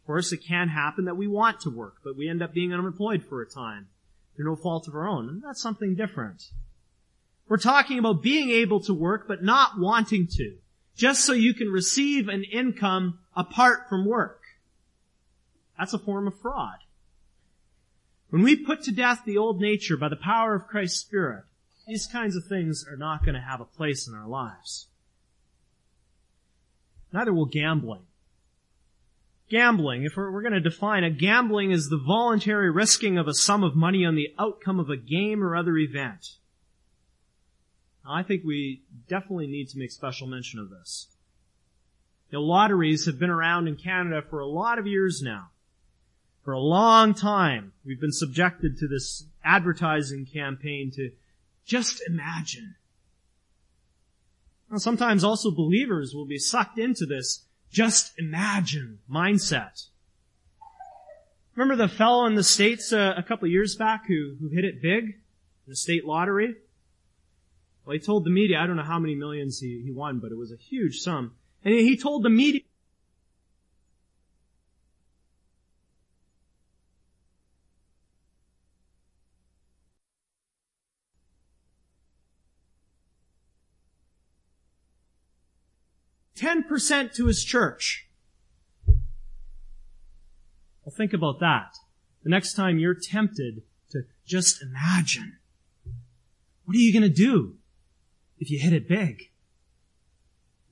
Of 0.00 0.06
course, 0.06 0.32
it 0.32 0.44
can 0.46 0.68
happen 0.68 1.04
that 1.04 1.16
we 1.16 1.28
want 1.28 1.60
to 1.60 1.70
work, 1.70 1.96
but 2.02 2.16
we 2.16 2.28
end 2.28 2.42
up 2.42 2.52
being 2.52 2.72
unemployed 2.72 3.24
for 3.24 3.40
a 3.40 3.48
time 3.48 3.88
through 4.34 4.46
no 4.46 4.56
fault 4.56 4.88
of 4.88 4.94
our 4.94 5.06
own, 5.06 5.28
and 5.28 5.42
that's 5.42 5.62
something 5.62 5.94
different. 5.94 6.42
We're 7.48 7.58
talking 7.58 7.98
about 7.98 8.22
being 8.22 8.50
able 8.50 8.80
to 8.80 8.94
work, 8.94 9.28
but 9.28 9.42
not 9.42 9.78
wanting 9.78 10.26
to, 10.38 10.56
just 10.96 11.24
so 11.24 11.32
you 11.32 11.54
can 11.54 11.68
receive 11.68 12.28
an 12.28 12.44
income 12.44 13.18
apart 13.36 13.88
from 13.88 14.06
work. 14.06 14.40
That's 15.78 15.94
a 15.94 15.98
form 15.98 16.26
of 16.26 16.38
fraud. 16.40 16.78
When 18.30 18.42
we 18.42 18.56
put 18.56 18.82
to 18.84 18.92
death 18.92 19.22
the 19.24 19.38
old 19.38 19.60
nature 19.60 19.96
by 19.96 20.08
the 20.08 20.16
power 20.16 20.54
of 20.54 20.66
Christ's 20.66 21.00
Spirit, 21.00 21.44
these 21.86 22.06
kinds 22.06 22.36
of 22.36 22.44
things 22.46 22.84
are 22.88 22.96
not 22.96 23.24
going 23.24 23.34
to 23.34 23.40
have 23.40 23.60
a 23.60 23.66
place 23.66 24.08
in 24.08 24.14
our 24.14 24.26
lives. 24.26 24.86
Neither 27.12 27.32
will 27.32 27.46
gambling. 27.46 28.02
Gambling, 29.50 30.04
if 30.04 30.16
we're, 30.16 30.40
going 30.40 30.54
to 30.54 30.60
define 30.60 31.04
it, 31.04 31.18
gambling 31.18 31.72
is 31.72 31.88
the 31.88 31.98
voluntary 31.98 32.70
risking 32.70 33.18
of 33.18 33.28
a 33.28 33.34
sum 33.34 33.62
of 33.62 33.76
money 33.76 34.04
on 34.04 34.14
the 34.14 34.34
outcome 34.38 34.80
of 34.80 34.88
a 34.88 34.96
game 34.96 35.44
or 35.44 35.54
other 35.54 35.76
event. 35.76 36.38
I 38.08 38.22
think 38.22 38.44
we 38.44 38.82
definitely 39.08 39.46
need 39.46 39.68
to 39.70 39.78
make 39.78 39.92
special 39.92 40.26
mention 40.26 40.58
of 40.58 40.70
this. 40.70 41.08
The 42.30 42.40
lotteries 42.40 43.04
have 43.04 43.18
been 43.18 43.30
around 43.30 43.68
in 43.68 43.76
Canada 43.76 44.22
for 44.22 44.40
a 44.40 44.46
lot 44.46 44.78
of 44.78 44.86
years 44.86 45.20
now. 45.22 45.50
For 46.44 46.52
a 46.52 46.58
long 46.58 47.12
time, 47.12 47.72
we've 47.84 48.00
been 48.00 48.10
subjected 48.10 48.78
to 48.78 48.88
this 48.88 49.26
advertising 49.44 50.26
campaign 50.26 50.90
to 50.96 51.10
just 51.66 52.02
imagine. 52.08 52.74
Now, 54.72 54.78
sometimes 54.78 55.22
also 55.22 55.50
believers 55.50 56.14
will 56.14 56.24
be 56.24 56.38
sucked 56.38 56.78
into 56.78 57.04
this 57.04 57.44
just 57.70 58.12
imagine 58.18 59.00
mindset. 59.08 59.88
Remember 61.54 61.76
the 61.76 61.92
fellow 61.92 62.24
in 62.24 62.36
the 62.36 62.42
States 62.42 62.90
uh, 62.90 63.12
a 63.14 63.22
couple 63.22 63.46
years 63.48 63.76
back 63.76 64.06
who, 64.06 64.34
who 64.40 64.48
hit 64.48 64.64
it 64.64 64.80
big 64.80 65.04
in 65.04 65.68
the 65.68 65.76
state 65.76 66.06
lottery? 66.06 66.56
Well, 67.84 67.92
he 67.92 68.00
told 68.00 68.24
the 68.24 68.30
media, 68.30 68.60
I 68.60 68.66
don't 68.66 68.76
know 68.76 68.82
how 68.82 68.98
many 68.98 69.14
millions 69.14 69.60
he, 69.60 69.82
he 69.84 69.90
won, 69.90 70.20
but 70.20 70.32
it 70.32 70.38
was 70.38 70.52
a 70.52 70.56
huge 70.56 71.00
sum. 71.00 71.32
And 71.62 71.74
he 71.74 71.98
told 71.98 72.22
the 72.22 72.30
media 72.30 72.62
10% 86.72 87.14
to 87.14 87.26
his 87.26 87.44
church. 87.44 88.08
Well, 90.84 90.94
think 90.96 91.12
about 91.12 91.40
that. 91.40 91.76
The 92.22 92.30
next 92.30 92.54
time 92.54 92.78
you're 92.78 92.94
tempted 92.94 93.62
to 93.90 94.02
just 94.26 94.62
imagine, 94.62 95.38
what 96.64 96.76
are 96.76 96.80
you 96.80 96.92
going 96.92 97.02
to 97.02 97.08
do 97.08 97.56
if 98.38 98.50
you 98.50 98.58
hit 98.58 98.72
it 98.72 98.88
big? 98.88 99.30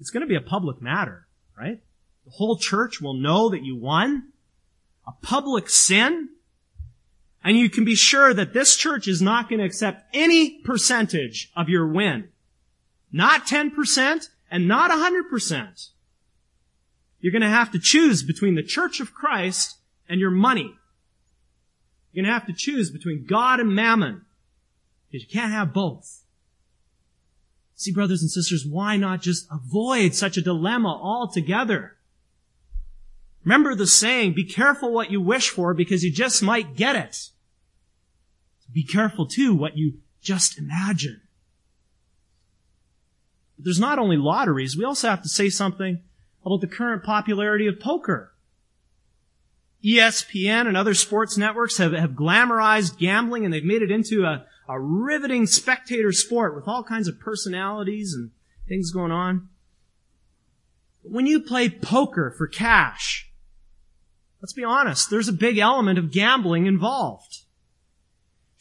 It's 0.01 0.11
going 0.11 0.23
to 0.23 0.27
be 0.27 0.37
a 0.37 0.41
public 0.41 0.81
matter, 0.81 1.27
right? 1.59 1.81
The 2.25 2.31
whole 2.33 2.57
church 2.57 3.01
will 3.01 3.15
know 3.15 3.51
that 3.51 3.63
you 3.63 3.77
won. 3.77 4.33
A 5.07 5.13
public 5.23 5.69
sin. 5.69 6.31
And 7.43 7.57
you 7.57 7.71
can 7.71 7.85
be 7.85 7.95
sure 7.95 8.33
that 8.35 8.53
this 8.53 8.77
church 8.77 9.09
is 9.09 9.21
not 9.21 9.49
going 9.49 9.59
to 9.59 9.65
accept 9.65 10.05
any 10.15 10.61
percentage 10.61 11.51
of 11.57 11.69
your 11.69 11.87
win. 11.87 12.29
Not 13.13 13.47
10%, 13.47 14.29
and 14.51 14.67
not 14.67 14.91
100%. 14.91 15.89
You're 17.21 17.33
going 17.33 17.43
to 17.43 17.49
have 17.49 17.71
to 17.73 17.79
choose 17.79 18.23
between 18.23 18.55
the 18.55 18.63
church 18.63 19.01
of 19.01 19.15
Christ 19.15 19.77
and 20.09 20.21
your 20.21 20.31
money. 20.31 20.75
You're 22.13 22.25
going 22.25 22.33
to 22.33 22.39
have 22.39 22.47
to 22.47 22.55
choose 22.57 22.91
between 22.91 23.27
God 23.27 23.61
and 23.61 23.75
mammon. 23.75 24.23
Because 25.11 25.27
you 25.27 25.33
can't 25.33 25.53
have 25.53 25.73
both. 25.73 26.25
See, 27.75 27.93
brothers 27.93 28.23
and 28.23 28.31
sisters, 28.31 28.67
why 28.69 28.97
not 28.97 29.23
just 29.23 29.47
avoid 29.51 30.15
such 30.15 30.37
a 30.37 30.43
dilemma 30.43 30.89
altogether? 30.89 31.97
Remember 33.45 33.75
the 33.75 33.87
saying, 33.87 34.35
be 34.35 34.45
careful 34.45 34.93
what 34.93 35.11
you 35.11 35.21
wish 35.21 35.49
for 35.49 35.73
because 35.73 36.05
you 36.05 36.13
just 36.13 36.43
might 36.43 36.77
get 36.77 36.95
it. 36.97 37.31
Be 38.73 38.85
careful 38.85 39.27
too 39.27 39.55
what 39.55 39.77
you 39.77 39.95
just 40.21 40.59
imagine. 40.59 41.23
There's 43.63 43.81
not 43.81 43.99
only 43.99 44.17
lotteries, 44.17 44.77
we 44.77 44.85
also 44.85 45.09
have 45.09 45.23
to 45.23 45.29
say 45.29 45.49
something 45.49 46.03
about 46.45 46.61
the 46.61 46.67
current 46.67 47.03
popularity 47.03 47.67
of 47.67 47.81
poker. 47.81 48.33
ESPN 49.85 50.67
and 50.67 50.77
other 50.77 50.95
sports 50.95 51.37
networks 51.37 51.79
have, 51.79 51.93
have 51.93 52.11
glamorized 52.11 52.99
gambling 52.99 53.45
and 53.45 53.53
they've 53.53 53.65
made 53.65 53.83
it 53.83 53.91
into 53.91 54.25
a, 54.25 54.45
a 54.69 54.79
riveting 54.79 55.47
spectator 55.47 56.13
sport 56.13 56.55
with 56.55 56.69
all 56.69 56.85
kinds 56.85 57.09
of 57.09 57.19
personalities 57.19 58.15
and 58.15 58.31
things 58.69 58.93
going 58.93 59.13
on. 59.13 59.49
But 61.03 61.13
when 61.13 61.27
you 61.27 61.41
play 61.41 61.71
poker 61.71 62.35
for 62.37 62.47
cash, 62.47 63.31
let's 64.43 64.53
be 64.53 64.65
honest, 64.65 65.09
there's 65.11 65.29
a 65.29 65.33
big 65.33 65.59
element 65.59 65.99
of 65.99 66.13
gambling 66.13 66.67
involved. 66.67 67.40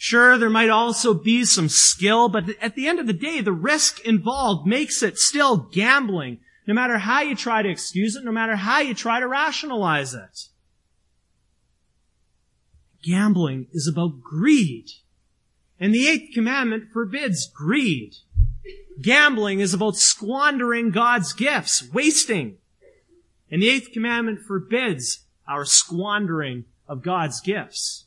Sure, 0.02 0.38
there 0.38 0.50
might 0.50 0.70
also 0.70 1.14
be 1.14 1.44
some 1.44 1.68
skill, 1.68 2.30
but 2.30 2.46
at 2.62 2.74
the 2.74 2.88
end 2.88 3.00
of 3.00 3.06
the 3.06 3.12
day, 3.12 3.42
the 3.42 3.52
risk 3.52 4.00
involved 4.06 4.66
makes 4.66 5.04
it 5.04 5.18
still 5.18 5.58
gambling, 5.58 6.40
no 6.66 6.74
matter 6.74 7.00
how 7.00 7.20
you 7.20 7.36
try 7.36 7.62
to 7.62 7.70
excuse 7.70 8.16
it, 8.16 8.24
no 8.24 8.32
matter 8.32 8.56
how 8.56 8.80
you 8.80 8.94
try 8.94 9.20
to 9.20 9.28
rationalize 9.28 10.14
it. 10.14 10.48
Gambling 13.04 13.68
is 13.74 13.90
about 13.90 14.22
greed. 14.22 14.88
And 15.82 15.94
the 15.94 16.08
eighth 16.08 16.34
commandment 16.34 16.94
forbids 16.94 17.52
greed. 17.54 18.16
Gambling 19.02 19.60
is 19.60 19.74
about 19.74 19.98
squandering 19.98 20.92
God's 20.92 21.34
gifts, 21.34 21.86
wasting. 21.92 22.56
And 23.52 23.62
the 23.62 23.70
eighth 23.70 23.92
commandment 23.92 24.40
forbids 24.48 25.26
our 25.46 25.66
squandering 25.66 26.64
of 26.88 27.04
God's 27.04 27.42
gifts. 27.42 28.06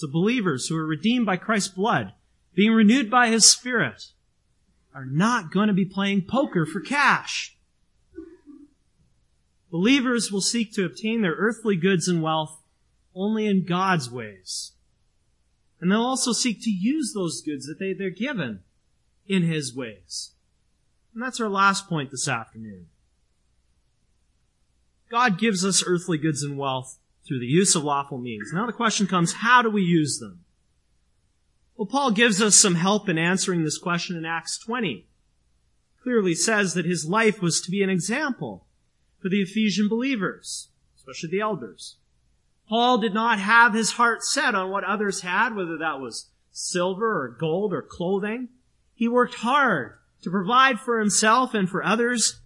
So 0.00 0.08
believers 0.10 0.66
who 0.66 0.78
are 0.78 0.86
redeemed 0.86 1.26
by 1.26 1.36
Christ's 1.36 1.74
blood, 1.74 2.14
being 2.54 2.72
renewed 2.72 3.10
by 3.10 3.28
His 3.28 3.46
Spirit, 3.46 4.12
are 4.94 5.04
not 5.04 5.52
going 5.52 5.68
to 5.68 5.74
be 5.74 5.84
playing 5.84 6.22
poker 6.22 6.64
for 6.64 6.80
cash. 6.80 7.54
Believers 9.70 10.32
will 10.32 10.40
seek 10.40 10.72
to 10.72 10.86
obtain 10.86 11.20
their 11.20 11.34
earthly 11.34 11.76
goods 11.76 12.08
and 12.08 12.22
wealth 12.22 12.62
only 13.14 13.44
in 13.44 13.66
God's 13.66 14.10
ways. 14.10 14.72
And 15.82 15.92
they'll 15.92 16.00
also 16.00 16.32
seek 16.32 16.62
to 16.62 16.70
use 16.70 17.12
those 17.12 17.42
goods 17.42 17.66
that 17.66 17.78
they, 17.78 17.92
they're 17.92 18.08
given 18.08 18.60
in 19.28 19.42
His 19.42 19.76
ways. 19.76 20.30
And 21.12 21.22
that's 21.22 21.40
our 21.40 21.50
last 21.50 21.90
point 21.90 22.10
this 22.10 22.26
afternoon. 22.26 22.86
God 25.10 25.38
gives 25.38 25.62
us 25.62 25.84
earthly 25.86 26.16
goods 26.16 26.42
and 26.42 26.56
wealth 26.56 26.96
through 27.26 27.40
the 27.40 27.46
use 27.46 27.74
of 27.74 27.84
lawful 27.84 28.18
means. 28.18 28.52
Now 28.52 28.66
the 28.66 28.72
question 28.72 29.06
comes, 29.06 29.34
how 29.34 29.62
do 29.62 29.70
we 29.70 29.82
use 29.82 30.18
them? 30.18 30.44
Well, 31.76 31.86
Paul 31.86 32.10
gives 32.10 32.42
us 32.42 32.56
some 32.56 32.74
help 32.74 33.08
in 33.08 33.18
answering 33.18 33.64
this 33.64 33.78
question 33.78 34.16
in 34.16 34.24
Acts 34.24 34.58
20. 34.58 35.06
Clearly 36.02 36.34
says 36.34 36.74
that 36.74 36.84
his 36.84 37.06
life 37.06 37.40
was 37.40 37.60
to 37.60 37.70
be 37.70 37.82
an 37.82 37.90
example 37.90 38.66
for 39.18 39.28
the 39.28 39.42
Ephesian 39.42 39.88
believers, 39.88 40.68
especially 40.96 41.30
the 41.30 41.40
elders. 41.40 41.96
Paul 42.68 42.98
did 42.98 43.14
not 43.14 43.38
have 43.38 43.74
his 43.74 43.92
heart 43.92 44.22
set 44.22 44.54
on 44.54 44.70
what 44.70 44.84
others 44.84 45.22
had, 45.22 45.54
whether 45.54 45.76
that 45.78 46.00
was 46.00 46.30
silver 46.52 47.24
or 47.24 47.28
gold 47.28 47.72
or 47.72 47.82
clothing. 47.82 48.48
He 48.94 49.08
worked 49.08 49.36
hard 49.36 49.94
to 50.22 50.30
provide 50.30 50.78
for 50.78 50.98
himself 50.98 51.54
and 51.54 51.68
for 51.68 51.84
others, 51.84 52.40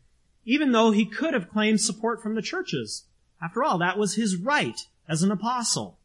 even 0.45 0.73
though 0.73 0.93
he 0.93 1.05
could 1.05 1.35
have 1.35 1.51
claimed 1.51 1.81
support 1.81 2.23
from 2.23 2.37
the 2.37 2.43
churches. 2.43 3.05
After 3.45 3.63
all, 3.63 3.79
that 3.79 3.99
was 3.99 4.15
his 4.15 4.37
right 4.37 4.81
as 5.07 5.23
an 5.23 5.31
apostle. 5.31 5.99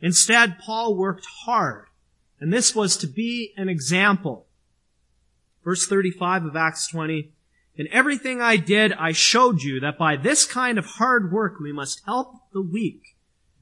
Instead, 0.00 0.58
Paul 0.58 0.94
worked 0.94 1.26
hard, 1.44 1.86
and 2.38 2.52
this 2.52 2.74
was 2.74 2.98
to 2.98 3.06
be 3.06 3.54
an 3.56 3.70
example. 3.70 4.46
Verse 5.64 5.86
35 5.86 6.44
of 6.44 6.56
Acts 6.56 6.88
20, 6.88 7.32
in 7.76 7.88
everything 7.92 8.42
I 8.42 8.56
did, 8.56 8.92
I 8.92 9.12
showed 9.12 9.62
you 9.62 9.80
that 9.80 9.96
by 9.96 10.16
this 10.16 10.44
kind 10.44 10.78
of 10.78 10.84
hard 10.84 11.32
work 11.32 11.58
we 11.58 11.72
must 11.72 12.04
help 12.04 12.34
the 12.52 12.60
weak, 12.60 13.16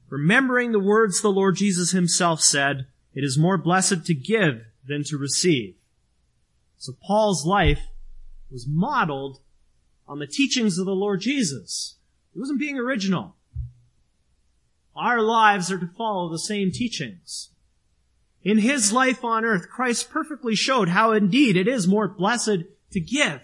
remembering 0.09 0.73
the 0.73 0.79
words 0.79 1.21
the 1.21 1.29
Lord 1.29 1.55
Jesus 1.55 1.91
himself 1.91 2.41
said, 2.41 2.87
it 3.13 3.23
is 3.23 3.37
more 3.37 3.57
blessed 3.57 4.05
to 4.05 4.13
give 4.13 4.65
than 4.85 5.03
to 5.05 5.17
receive. 5.17 5.75
So 6.77 6.93
Paul's 7.01 7.45
life 7.45 7.87
was 8.51 8.67
modeled 8.67 9.39
on 10.05 10.19
the 10.19 10.27
teachings 10.27 10.77
of 10.77 10.85
the 10.85 10.91
Lord 10.91 11.21
Jesus. 11.21 11.95
He 12.33 12.39
wasn't 12.39 12.59
being 12.59 12.77
original. 12.77 13.35
Our 14.95 15.21
lives 15.21 15.71
are 15.71 15.79
to 15.79 15.87
follow 15.97 16.29
the 16.29 16.39
same 16.39 16.71
teachings. 16.71 17.49
In 18.43 18.59
his 18.59 18.93
life 18.93 19.23
on 19.23 19.45
earth, 19.45 19.69
Christ 19.69 20.09
perfectly 20.09 20.55
showed 20.55 20.89
how 20.89 21.11
indeed 21.11 21.57
it 21.57 21.67
is 21.67 21.87
more 21.87 22.07
blessed 22.07 22.63
to 22.91 22.99
give 22.99 23.41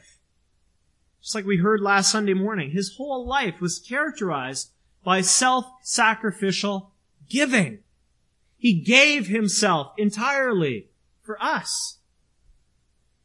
just 1.26 1.34
like 1.34 1.46
we 1.46 1.58
heard 1.58 1.82
last 1.82 2.12
Sunday 2.12 2.36
morning, 2.36 2.70
his 2.70 2.98
whole 2.98 3.26
life 3.26 3.60
was 3.60 3.80
characterized 3.80 4.70
by 5.04 5.22
self-sacrificial 5.22 6.92
giving. 7.28 7.80
He 8.60 8.74
gave 8.74 9.26
himself 9.26 9.94
entirely 9.98 10.90
for 11.24 11.42
us. 11.42 11.98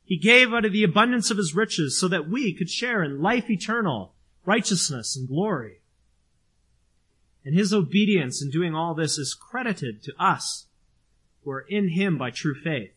He 0.03 0.17
gave 0.17 0.55
out 0.55 0.65
of 0.65 0.73
the 0.73 0.83
abundance 0.83 1.31
of 1.31 1.37
his 1.37 1.55
riches 1.55 2.01
so 2.01 2.09
that 2.09 2.27
we 2.27 2.55
could 2.55 2.71
share 2.71 3.03
in 3.03 3.21
life 3.21 3.51
eternal, 3.51 4.15
righteousness, 4.45 5.17
and 5.17 5.29
glory. 5.29 5.81
And 7.45 7.55
his 7.55 7.73
obedience 7.73 8.43
in 8.43 8.51
doing 8.51 8.75
all 8.75 8.95
this 8.95 9.17
is 9.17 9.35
credited 9.35 10.03
to 10.05 10.13
us 10.19 10.67
who 11.43 11.51
are 11.51 11.65
in 11.69 11.91
him 11.91 12.19
by 12.19 12.31
true 12.31 12.55
faith. 12.55 12.93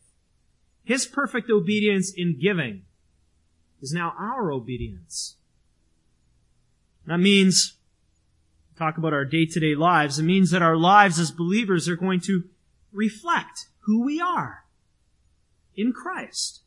His 0.84 1.06
perfect 1.06 1.50
obedience 1.50 2.12
in 2.16 2.40
giving 2.40 2.84
is 3.82 3.94
now 3.94 4.14
our 4.20 4.52
obedience. 4.52 5.38
That 7.06 7.20
means, 7.20 7.78
talk 8.78 8.98
about 8.98 9.14
our 9.14 9.26
day-to-day 9.26 9.76
lives, 9.76 10.20
it 10.20 10.24
means 10.24 10.52
that 10.52 10.62
our 10.62 10.78
lives 10.78 11.20
as 11.20 11.32
believers 11.32 11.88
are 11.88 11.96
going 11.96 12.20
to 12.22 12.44
reflect 12.92 13.68
who 13.82 14.04
we 14.04 14.20
are 14.20 14.66
in 15.76 15.94
Christ. 15.94 16.62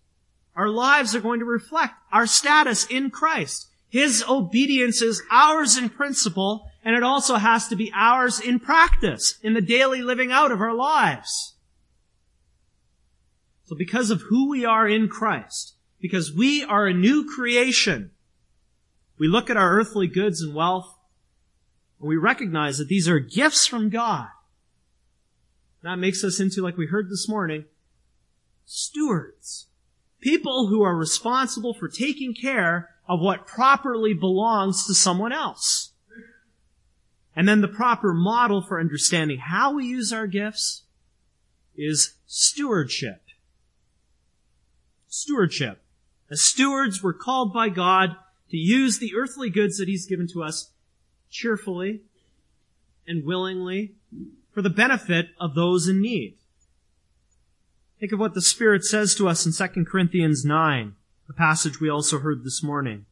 Our 0.54 0.68
lives 0.68 1.14
are 1.14 1.20
going 1.20 1.40
to 1.40 1.46
reflect 1.46 1.94
our 2.10 2.26
status 2.26 2.86
in 2.86 3.10
Christ. 3.10 3.68
His 3.96 4.22
obedience 4.28 5.00
is 5.00 5.22
ours 5.30 5.78
in 5.78 5.88
principle, 5.88 6.70
and 6.84 6.94
it 6.94 7.02
also 7.02 7.36
has 7.36 7.66
to 7.68 7.76
be 7.76 7.90
ours 7.94 8.38
in 8.38 8.60
practice, 8.60 9.38
in 9.42 9.54
the 9.54 9.62
daily 9.62 10.02
living 10.02 10.30
out 10.30 10.52
of 10.52 10.60
our 10.60 10.74
lives. 10.74 11.54
So 13.64 13.74
because 13.74 14.10
of 14.10 14.20
who 14.28 14.50
we 14.50 14.66
are 14.66 14.86
in 14.86 15.08
Christ, 15.08 15.76
because 15.98 16.30
we 16.30 16.62
are 16.62 16.86
a 16.86 16.92
new 16.92 17.24
creation. 17.24 18.10
We 19.18 19.28
look 19.28 19.48
at 19.48 19.56
our 19.56 19.70
earthly 19.78 20.08
goods 20.08 20.42
and 20.42 20.54
wealth, 20.54 20.94
and 21.98 22.06
we 22.06 22.18
recognize 22.18 22.76
that 22.76 22.88
these 22.88 23.08
are 23.08 23.18
gifts 23.18 23.66
from 23.66 23.88
God. 23.88 24.28
That 25.82 25.96
makes 25.96 26.22
us 26.22 26.38
into, 26.38 26.60
like 26.60 26.76
we 26.76 26.88
heard 26.88 27.08
this 27.08 27.30
morning, 27.30 27.64
stewards. 28.66 29.68
People 30.20 30.66
who 30.66 30.82
are 30.82 30.94
responsible 30.94 31.72
for 31.72 31.88
taking 31.88 32.34
care 32.34 32.90
of 33.08 33.20
what 33.20 33.46
properly 33.46 34.14
belongs 34.14 34.86
to 34.86 34.94
someone 34.94 35.32
else. 35.32 35.92
And 37.34 37.46
then 37.46 37.60
the 37.60 37.68
proper 37.68 38.14
model 38.14 38.62
for 38.62 38.80
understanding 38.80 39.38
how 39.38 39.74
we 39.74 39.86
use 39.86 40.12
our 40.12 40.26
gifts 40.26 40.82
is 41.76 42.14
stewardship. 42.26 43.22
Stewardship. 45.08 45.82
As 46.30 46.40
stewards, 46.40 47.02
we're 47.02 47.12
called 47.12 47.52
by 47.52 47.68
God 47.68 48.16
to 48.50 48.56
use 48.56 48.98
the 48.98 49.14
earthly 49.14 49.50
goods 49.50 49.78
that 49.78 49.88
He's 49.88 50.06
given 50.06 50.26
to 50.32 50.42
us 50.42 50.70
cheerfully 51.30 52.00
and 53.06 53.24
willingly 53.24 53.94
for 54.52 54.62
the 54.62 54.70
benefit 54.70 55.28
of 55.38 55.54
those 55.54 55.86
in 55.86 56.00
need. 56.00 56.36
Think 58.00 58.12
of 58.12 58.18
what 58.18 58.34
the 58.34 58.42
Spirit 58.42 58.84
says 58.84 59.14
to 59.14 59.28
us 59.28 59.46
in 59.46 59.52
2 59.52 59.84
Corinthians 59.84 60.44
9, 60.44 60.94
the 61.26 61.32
passage 61.32 61.80
we 61.80 61.88
also 61.88 62.18
heard 62.18 62.44
this 62.44 62.62
morning. 62.62 63.06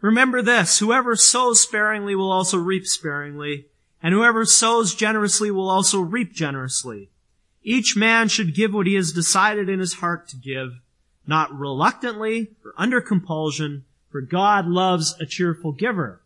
Remember 0.00 0.42
this, 0.42 0.78
whoever 0.78 1.16
sows 1.16 1.60
sparingly 1.60 2.14
will 2.14 2.30
also 2.30 2.58
reap 2.58 2.86
sparingly, 2.86 3.66
and 4.02 4.12
whoever 4.12 4.44
sows 4.44 4.94
generously 4.94 5.50
will 5.50 5.68
also 5.68 6.00
reap 6.00 6.32
generously. 6.32 7.10
Each 7.62 7.96
man 7.96 8.28
should 8.28 8.54
give 8.54 8.72
what 8.72 8.86
he 8.86 8.94
has 8.94 9.12
decided 9.12 9.68
in 9.68 9.80
his 9.80 9.94
heart 9.94 10.28
to 10.28 10.36
give, 10.36 10.80
not 11.26 11.56
reluctantly 11.56 12.52
or 12.64 12.74
under 12.76 13.00
compulsion, 13.00 13.84
for 14.10 14.20
God 14.20 14.66
loves 14.66 15.16
a 15.20 15.26
cheerful 15.26 15.72
giver. 15.72 16.20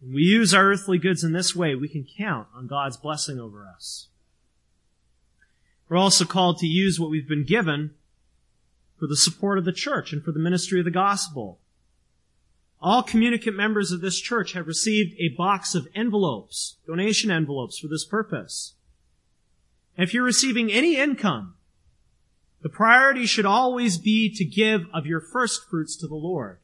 When 0.00 0.14
we 0.14 0.22
use 0.22 0.52
our 0.52 0.70
earthly 0.70 0.98
goods 0.98 1.24
in 1.24 1.32
this 1.32 1.56
way, 1.56 1.74
we 1.74 1.88
can 1.88 2.04
count 2.18 2.48
on 2.54 2.66
God's 2.66 2.98
blessing 2.98 3.40
over 3.40 3.66
us. 3.66 4.08
We're 5.88 5.96
also 5.96 6.24
called 6.24 6.58
to 6.58 6.66
use 6.66 7.00
what 7.00 7.10
we've 7.10 7.28
been 7.28 7.44
given 7.44 7.94
for 8.98 9.06
the 9.06 9.16
support 9.16 9.58
of 9.58 9.64
the 9.64 9.72
church 9.72 10.12
and 10.12 10.22
for 10.22 10.32
the 10.32 10.38
ministry 10.38 10.78
of 10.78 10.84
the 10.84 10.90
gospel. 10.90 11.58
All 12.80 13.02
communicant 13.02 13.56
members 13.56 13.92
of 13.92 14.00
this 14.00 14.20
church 14.20 14.52
have 14.52 14.66
received 14.66 15.14
a 15.18 15.34
box 15.36 15.74
of 15.74 15.88
envelopes, 15.94 16.76
donation 16.86 17.30
envelopes 17.30 17.78
for 17.78 17.88
this 17.88 18.04
purpose. 18.04 18.74
If 19.96 20.12
you're 20.12 20.24
receiving 20.24 20.70
any 20.70 20.96
income 20.96 21.54
the 22.64 22.70
priority 22.70 23.26
should 23.26 23.44
always 23.44 23.98
be 23.98 24.34
to 24.36 24.44
give 24.44 24.86
of 24.94 25.04
your 25.04 25.20
first 25.20 25.68
fruits 25.68 25.96
to 25.96 26.08
the 26.08 26.14
Lord. 26.14 26.60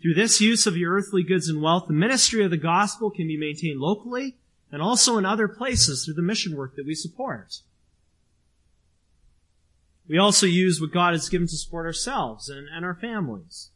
Through 0.00 0.14
this 0.14 0.40
use 0.40 0.66
of 0.66 0.78
your 0.78 0.94
earthly 0.94 1.22
goods 1.22 1.46
and 1.46 1.60
wealth, 1.60 1.88
the 1.88 1.92
ministry 1.92 2.42
of 2.42 2.50
the 2.50 2.56
gospel 2.56 3.10
can 3.10 3.26
be 3.28 3.36
maintained 3.36 3.80
locally 3.80 4.38
and 4.72 4.80
also 4.80 5.18
in 5.18 5.26
other 5.26 5.46
places 5.46 6.04
through 6.04 6.14
the 6.14 6.22
mission 6.22 6.56
work 6.56 6.74
that 6.76 6.86
we 6.86 6.94
support. 6.94 7.58
We 10.08 10.18
also 10.18 10.46
use 10.46 10.80
what 10.80 10.92
God 10.92 11.12
has 11.12 11.28
given 11.28 11.46
to 11.48 11.56
support 11.56 11.84
ourselves 11.84 12.48
and, 12.48 12.66
and 12.68 12.84
our 12.84 12.94
families. 12.94 13.70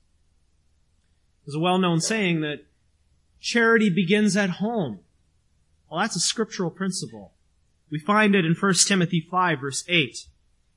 There's 1.45 1.55
a 1.55 1.61
well-known 1.61 2.01
saying 2.01 2.41
that 2.41 2.65
charity 3.41 3.91
begins 3.91 4.37
at 4.37 4.51
home. 4.51 5.01
Well, 5.91 6.01
that's 6.01 6.17
a 6.17 6.21
scriptural 6.21 6.71
principle. 6.71 7.35
We 7.91 7.99
find 7.99 8.35
it 8.35 8.47
in 8.47 8.55
1 8.55 8.75
Timothy 8.87 9.27
5 9.31 9.61
verse 9.61 9.85
8. 9.87 10.17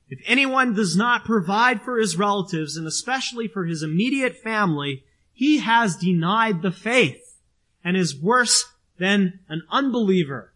If 0.08 0.20
anyone 0.26 0.74
does 0.74 0.94
not 0.94 1.24
provide 1.24 1.82
for 1.82 1.98
his 1.98 2.16
relatives 2.16 2.76
and 2.76 2.86
especially 2.86 3.48
for 3.48 3.64
his 3.64 3.82
immediate 3.82 4.36
family, 4.36 5.04
he 5.32 5.58
has 5.58 5.96
denied 5.96 6.62
the 6.62 6.70
faith 6.70 7.38
and 7.82 7.96
is 7.96 8.20
worse 8.20 8.66
than 8.98 9.40
an 9.48 9.62
unbeliever. 9.70 10.52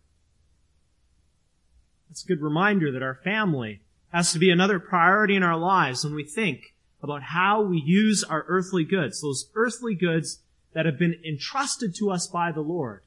That's 2.08 2.24
a 2.24 2.28
good 2.28 2.42
reminder 2.42 2.92
that 2.92 3.02
our 3.02 3.14
family 3.14 3.82
has 4.12 4.32
to 4.32 4.38
be 4.38 4.50
another 4.50 4.78
priority 4.78 5.36
in 5.36 5.42
our 5.42 5.56
lives 5.56 6.04
when 6.04 6.14
we 6.14 6.24
think 6.24 6.74
about 7.02 7.22
how 7.22 7.62
we 7.62 7.78
use 7.78 8.22
our 8.24 8.44
earthly 8.48 8.84
goods, 8.84 9.20
those 9.20 9.50
earthly 9.54 9.94
goods 9.94 10.40
that 10.74 10.86
have 10.86 10.98
been 10.98 11.16
entrusted 11.26 11.94
to 11.96 12.10
us 12.10 12.26
by 12.26 12.52
the 12.52 12.60
Lord. 12.60 13.02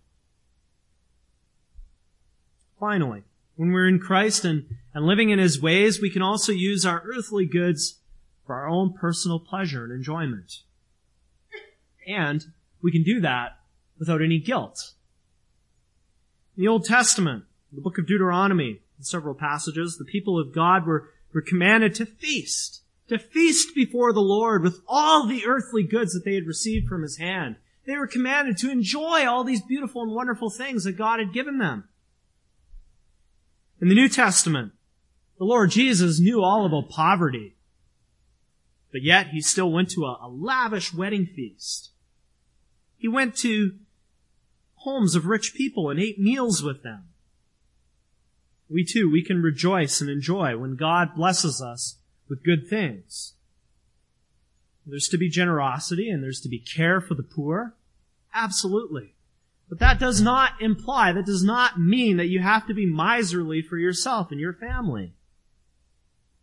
Finally, 2.79 3.23
when 3.55 3.71
we're 3.71 3.87
in 3.87 3.99
Christ 3.99 4.43
and, 4.43 4.65
and 4.93 5.05
living 5.05 5.29
in 5.29 5.39
His 5.39 5.61
ways, 5.61 6.01
we 6.01 6.09
can 6.09 6.21
also 6.21 6.51
use 6.51 6.85
our 6.85 7.03
earthly 7.05 7.45
goods 7.45 7.99
for 8.45 8.55
our 8.55 8.67
own 8.67 8.93
personal 8.93 9.39
pleasure 9.39 9.83
and 9.83 9.93
enjoyment. 9.93 10.63
And 12.07 12.45
we 12.81 12.91
can 12.91 13.03
do 13.03 13.21
that 13.21 13.59
without 13.97 14.21
any 14.21 14.39
guilt. 14.39 14.93
In 16.57 16.63
the 16.63 16.67
Old 16.67 16.85
Testament, 16.85 17.45
the 17.71 17.81
book 17.81 17.97
of 17.97 18.05
Deuteronomy, 18.05 18.81
in 18.97 19.03
several 19.03 19.35
passages, 19.35 19.97
the 19.97 20.05
people 20.05 20.39
of 20.39 20.53
God 20.53 20.85
were, 20.85 21.09
were 21.33 21.41
commanded 21.41 21.95
to 21.95 22.05
feast, 22.05 22.83
to 23.07 23.17
feast 23.17 23.75
before 23.75 24.13
the 24.13 24.21
Lord 24.21 24.63
with 24.63 24.81
all 24.87 25.27
the 25.27 25.45
earthly 25.45 25.83
goods 25.83 26.13
that 26.13 26.23
they 26.25 26.35
had 26.35 26.47
received 26.47 26.87
from 26.87 27.01
His 27.01 27.17
hand. 27.17 27.57
They 27.85 27.97
were 27.97 28.07
commanded 28.07 28.57
to 28.57 28.71
enjoy 28.71 29.27
all 29.27 29.43
these 29.43 29.61
beautiful 29.61 30.03
and 30.03 30.11
wonderful 30.11 30.49
things 30.49 30.85
that 30.85 30.97
God 30.97 31.19
had 31.19 31.33
given 31.33 31.57
them. 31.57 31.89
In 33.81 33.89
the 33.89 33.95
New 33.95 34.07
Testament, 34.07 34.71
the 35.37 35.43
Lord 35.43 35.71
Jesus 35.71 36.19
knew 36.19 36.41
all 36.41 36.65
about 36.65 36.89
poverty, 36.89 37.55
but 38.91 39.01
yet 39.01 39.27
he 39.27 39.41
still 39.41 39.71
went 39.71 39.89
to 39.89 40.05
a, 40.05 40.19
a 40.21 40.29
lavish 40.29 40.93
wedding 40.93 41.25
feast. 41.25 41.89
He 42.97 43.09
went 43.09 43.35
to 43.37 43.73
homes 44.75 45.15
of 45.15 45.25
rich 45.25 45.53
people 45.55 45.89
and 45.89 45.99
ate 45.99 46.19
meals 46.19 46.63
with 46.63 46.83
them. 46.83 47.09
We 48.73 48.83
too, 48.83 49.11
we 49.11 49.23
can 49.23 49.43
rejoice 49.43 50.01
and 50.01 50.09
enjoy 50.09 50.57
when 50.57 50.75
God 50.75 51.15
blesses 51.15 51.61
us 51.61 51.99
with 52.27 52.43
good 52.43 52.67
things. 52.67 53.35
There's 54.83 55.07
to 55.09 55.17
be 55.17 55.29
generosity 55.29 56.09
and 56.09 56.23
there's 56.23 56.41
to 56.41 56.49
be 56.49 56.57
care 56.57 56.99
for 56.99 57.13
the 57.13 57.21
poor. 57.21 57.75
Absolutely. 58.33 59.13
But 59.69 59.77
that 59.77 59.99
does 59.99 60.21
not 60.21 60.59
imply, 60.59 61.11
that 61.11 61.27
does 61.27 61.43
not 61.43 61.79
mean 61.79 62.17
that 62.17 62.29
you 62.29 62.39
have 62.39 62.65
to 62.65 62.73
be 62.73 62.87
miserly 62.87 63.61
for 63.61 63.77
yourself 63.77 64.31
and 64.31 64.39
your 64.39 64.53
family. 64.53 65.13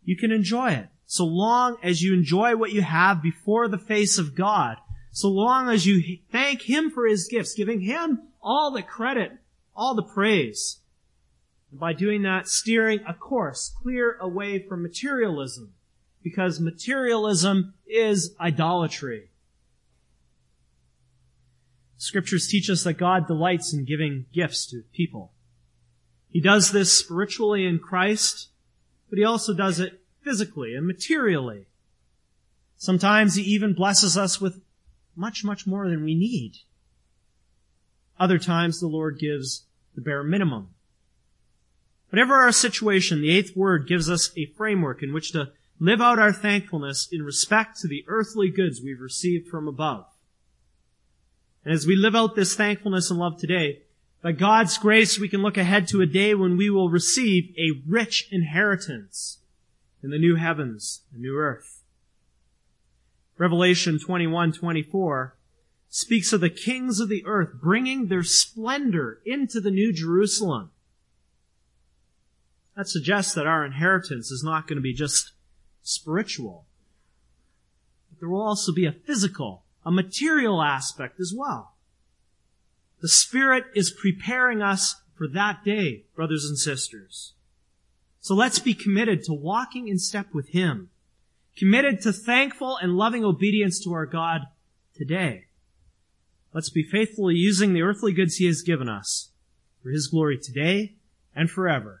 You 0.03 0.15
can 0.15 0.31
enjoy 0.31 0.71
it. 0.71 0.87
So 1.05 1.25
long 1.25 1.77
as 1.83 2.01
you 2.01 2.13
enjoy 2.13 2.55
what 2.55 2.71
you 2.71 2.81
have 2.81 3.21
before 3.21 3.67
the 3.67 3.77
face 3.77 4.17
of 4.17 4.35
God, 4.35 4.77
so 5.11 5.27
long 5.27 5.69
as 5.69 5.85
you 5.85 6.19
thank 6.31 6.61
Him 6.61 6.91
for 6.91 7.05
His 7.05 7.27
gifts, 7.27 7.53
giving 7.53 7.81
Him 7.81 8.21
all 8.41 8.71
the 8.71 8.81
credit, 8.81 9.33
all 9.75 9.95
the 9.95 10.03
praise. 10.03 10.80
By 11.71 11.93
doing 11.93 12.23
that, 12.23 12.47
steering 12.47 12.99
a 13.07 13.13
course 13.13 13.71
clear 13.81 14.17
away 14.19 14.59
from 14.59 14.83
materialism, 14.83 15.73
because 16.21 16.59
materialism 16.59 17.73
is 17.87 18.35
idolatry. 18.39 19.29
Scriptures 21.97 22.47
teach 22.47 22.69
us 22.69 22.83
that 22.83 22.93
God 22.93 23.27
delights 23.27 23.73
in 23.73 23.85
giving 23.85 24.25
gifts 24.33 24.65
to 24.67 24.83
people. 24.91 25.31
He 26.29 26.41
does 26.41 26.71
this 26.71 26.91
spiritually 26.91 27.65
in 27.65 27.79
Christ, 27.79 28.49
but 29.09 29.19
He 29.19 29.23
also 29.23 29.53
does 29.53 29.79
it 29.79 30.01
physically 30.23 30.75
and 30.75 30.87
materially. 30.87 31.67
Sometimes 32.77 33.35
He 33.35 33.43
even 33.43 33.73
blesses 33.73 34.17
us 34.17 34.41
with 34.41 34.61
much, 35.15 35.43
much 35.43 35.67
more 35.67 35.87
than 35.87 36.03
we 36.03 36.15
need. 36.15 36.57
Other 38.19 38.39
times 38.39 38.79
the 38.79 38.87
Lord 38.87 39.19
gives 39.19 39.65
the 39.95 40.01
bare 40.01 40.23
minimum. 40.23 40.69
Whatever 42.11 42.35
our 42.35 42.51
situation, 42.51 43.21
the 43.21 43.31
eighth 43.31 43.55
word 43.55 43.87
gives 43.87 44.09
us 44.09 44.31
a 44.35 44.45
framework 44.57 45.01
in 45.01 45.13
which 45.13 45.31
to 45.31 45.51
live 45.79 46.01
out 46.01 46.19
our 46.19 46.33
thankfulness 46.33 47.07
in 47.09 47.23
respect 47.23 47.79
to 47.79 47.87
the 47.87 48.03
earthly 48.05 48.49
goods 48.49 48.81
we've 48.83 48.99
received 48.99 49.47
from 49.47 49.65
above. 49.65 50.05
And 51.63 51.73
as 51.73 51.87
we 51.87 51.95
live 51.95 52.13
out 52.13 52.35
this 52.35 52.53
thankfulness 52.53 53.09
and 53.09 53.17
love 53.17 53.39
today, 53.39 53.83
by 54.21 54.33
God's 54.33 54.77
grace, 54.77 55.17
we 55.17 55.29
can 55.29 55.41
look 55.41 55.55
ahead 55.55 55.87
to 55.87 56.01
a 56.01 56.05
day 56.05 56.35
when 56.35 56.57
we 56.57 56.69
will 56.69 56.89
receive 56.89 57.55
a 57.57 57.81
rich 57.87 58.27
inheritance 58.29 59.39
in 60.03 60.09
the 60.09 60.19
new 60.19 60.35
heavens, 60.35 61.03
the 61.13 61.19
new 61.19 61.37
earth. 61.37 61.81
Revelation 63.37 63.97
21:24 63.97 65.37
speaks 65.87 66.33
of 66.33 66.41
the 66.41 66.49
kings 66.49 66.99
of 66.99 67.07
the 67.07 67.25
earth 67.25 67.53
bringing 67.61 68.07
their 68.07 68.23
splendor 68.23 69.21
into 69.25 69.61
the 69.61 69.71
new 69.71 69.93
Jerusalem. 69.93 70.71
That 72.81 72.89
suggests 72.89 73.35
that 73.35 73.45
our 73.45 73.63
inheritance 73.63 74.31
is 74.31 74.43
not 74.43 74.65
going 74.67 74.77
to 74.77 74.81
be 74.81 74.91
just 74.91 75.33
spiritual. 75.83 76.65
But 78.09 78.19
there 78.19 78.27
will 78.27 78.41
also 78.41 78.73
be 78.73 78.87
a 78.87 78.91
physical 78.91 79.65
a 79.85 79.91
material 79.91 80.63
aspect 80.63 81.19
as 81.19 81.31
well. 81.31 81.75
The 82.99 83.07
Spirit 83.07 83.65
is 83.75 83.91
preparing 83.91 84.63
us 84.63 84.95
for 85.13 85.27
that 85.27 85.63
day, 85.63 86.05
brothers 86.15 86.43
and 86.45 86.57
sisters. 86.57 87.33
So 88.19 88.33
let's 88.33 88.57
be 88.57 88.73
committed 88.73 89.23
to 89.25 89.33
walking 89.33 89.87
in 89.87 89.99
step 89.99 90.33
with 90.33 90.49
Him, 90.49 90.89
committed 91.55 92.01
to 92.01 92.11
thankful 92.11 92.77
and 92.77 92.97
loving 92.97 93.23
obedience 93.23 93.79
to 93.83 93.93
our 93.93 94.07
God 94.07 94.47
today. 94.95 95.45
Let's 96.51 96.71
be 96.71 96.81
faithfully 96.81 97.35
using 97.35 97.73
the 97.73 97.83
earthly 97.83 98.11
goods 98.11 98.37
He 98.37 98.47
has 98.47 98.63
given 98.63 98.89
us 98.89 99.29
for 99.83 99.91
His 99.91 100.07
glory 100.07 100.39
today 100.39 100.95
and 101.35 101.47
forever. 101.47 102.00